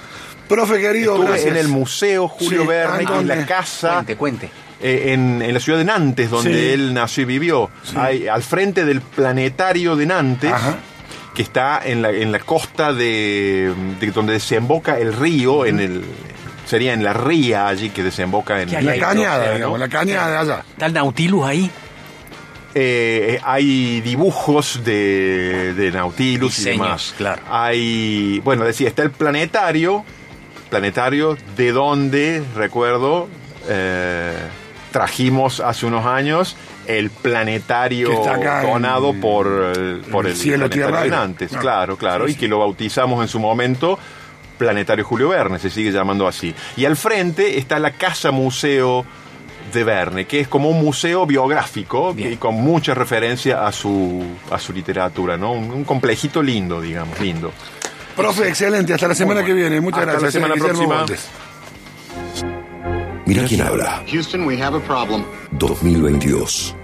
Profe 0.50 0.80
querido, 0.80 1.14
Estuve 1.14 1.28
gracias. 1.30 1.50
en 1.52 1.56
el 1.56 1.68
Museo 1.68 2.28
Julio 2.28 2.62
Sí, 2.62 2.66
Verne, 2.66 2.94
¿a 2.94 2.98
que 2.98 3.04
es 3.04 3.08
dónde? 3.10 3.36
la 3.36 3.46
casa 3.46 3.92
Cuente, 3.94 4.16
cuente. 4.16 4.50
eh, 4.82 5.12
en, 5.14 5.40
en 5.42 5.54
la 5.54 5.60
ciudad 5.60 5.78
de 5.78 5.84
Nantes, 5.84 6.28
donde 6.30 6.52
Sí. 6.52 6.68
él 6.70 6.92
nació 6.92 7.22
y 7.22 7.26
vivió. 7.26 7.70
Hay- 7.96 8.28
al 8.28 8.42
frente 8.42 8.84
del 8.84 9.00
planetario 9.00 9.96
de 9.96 10.06
Nantes, 10.06 10.52
Ajá. 10.52 10.76
que 11.34 11.42
está 11.42 11.80
en 11.84 12.02
la, 12.02 12.10
en 12.10 12.32
la 12.32 12.40
costa 12.40 12.92
de, 12.92 13.72
de 14.00 14.10
donde 14.10 14.32
desemboca 14.34 14.98
el 14.98 15.12
río, 15.12 15.64
en 15.64 15.80
el 15.80 16.04
sería 16.66 16.92
en 16.92 17.02
la 17.02 17.12
ría 17.12 17.66
allí 17.66 17.90
que 17.90 18.02
desemboca 18.04 18.60
en 18.62 18.68
¿Qué 18.68 18.76
hay 18.76 18.84
La 18.84 18.96
cañada, 18.98 19.38
océano. 19.38 19.54
digamos, 19.56 19.78
la 19.80 19.88
cañada 19.88 20.30
de 20.30 20.36
allá. 20.52 20.64
¿Está 20.70 20.86
el 20.86 20.92
Nautilus 20.92 21.44
ahí? 21.46 21.70
Eh, 22.74 23.40
hay 23.42 24.00
dibujos 24.02 24.82
de, 24.84 25.74
de 25.74 25.90
Nautilus 25.90 26.58
y 26.60 26.64
demás. 26.70 27.14
claro. 27.18 27.42
Hay, 27.50 28.40
bueno, 28.44 28.64
decía, 28.64 28.88
está 28.88 29.02
el 29.02 29.10
planetario, 29.10 30.04
planetario 30.70 31.36
de 31.56 31.72
donde, 31.72 32.42
recuerdo, 32.56 33.28
eh, 33.68 34.32
trajimos 34.92 35.60
hace 35.60 35.86
unos 35.86 36.06
años 36.06 36.56
el 36.86 37.10
planetario 37.10 38.10
en- 38.10 38.62
donado 38.66 39.12
por, 39.20 39.46
el- 39.76 40.00
por 40.10 40.26
el, 40.26 40.34
cielo, 40.36 40.68
tierra. 40.70 41.04
Nantes, 41.06 41.52
Ah, 41.54 41.58
claro, 41.60 41.96
claro, 41.96 42.26
sí, 42.26 42.32
y 42.32 42.36
que 42.36 42.48
lo 42.48 42.58
bautizamos 42.60 43.20
en 43.22 43.28
su 43.28 43.38
momento 43.38 43.98
Planetario 44.58 45.04
Julio 45.04 45.30
Verne, 45.30 45.58
se 45.58 45.70
sigue 45.70 45.90
llamando 45.90 46.26
así. 46.28 46.54
Y 46.76 46.84
al 46.84 46.96
frente 46.96 47.56
está 47.58 47.78
la 47.78 47.92
Casa 47.92 48.30
Museo 48.30 49.06
de 49.72 49.84
Verne, 49.84 50.26
que 50.26 50.40
es 50.40 50.48
como 50.48 50.68
un 50.68 50.82
museo 50.84 51.24
biográfico 51.26 52.12
Bien. 52.12 52.32
y 52.34 52.36
con 52.36 52.56
mucha 52.56 52.92
referencia 52.92 53.66
a 53.66 53.72
su, 53.72 54.22
a 54.50 54.58
su 54.58 54.72
literatura, 54.74 55.36
¿no? 55.38 55.52
Un, 55.52 55.70
un 55.70 55.84
complejito 55.84 56.42
lindo, 56.42 56.80
digamos, 56.80 57.18
lindo. 57.20 57.52
Profe, 58.16 58.48
excelente. 58.48 58.94
Hasta 58.94 59.08
la 59.08 59.14
semana 59.14 59.44
que 59.44 59.52
viene. 59.52 59.80
Muchas 59.80 60.00
Hasta 60.00 60.12
la 60.12 60.18
gracias. 60.20 60.32
semana 60.34 60.54
próxima. 60.54 61.06
Mira 63.26 63.44
quién 63.44 63.60
habla. 63.62 64.02
Houston, 64.10 64.44
we 64.46 64.60
have 64.60 64.76
a 64.76 64.80
problem. 64.80 65.24
2022. 65.52 66.74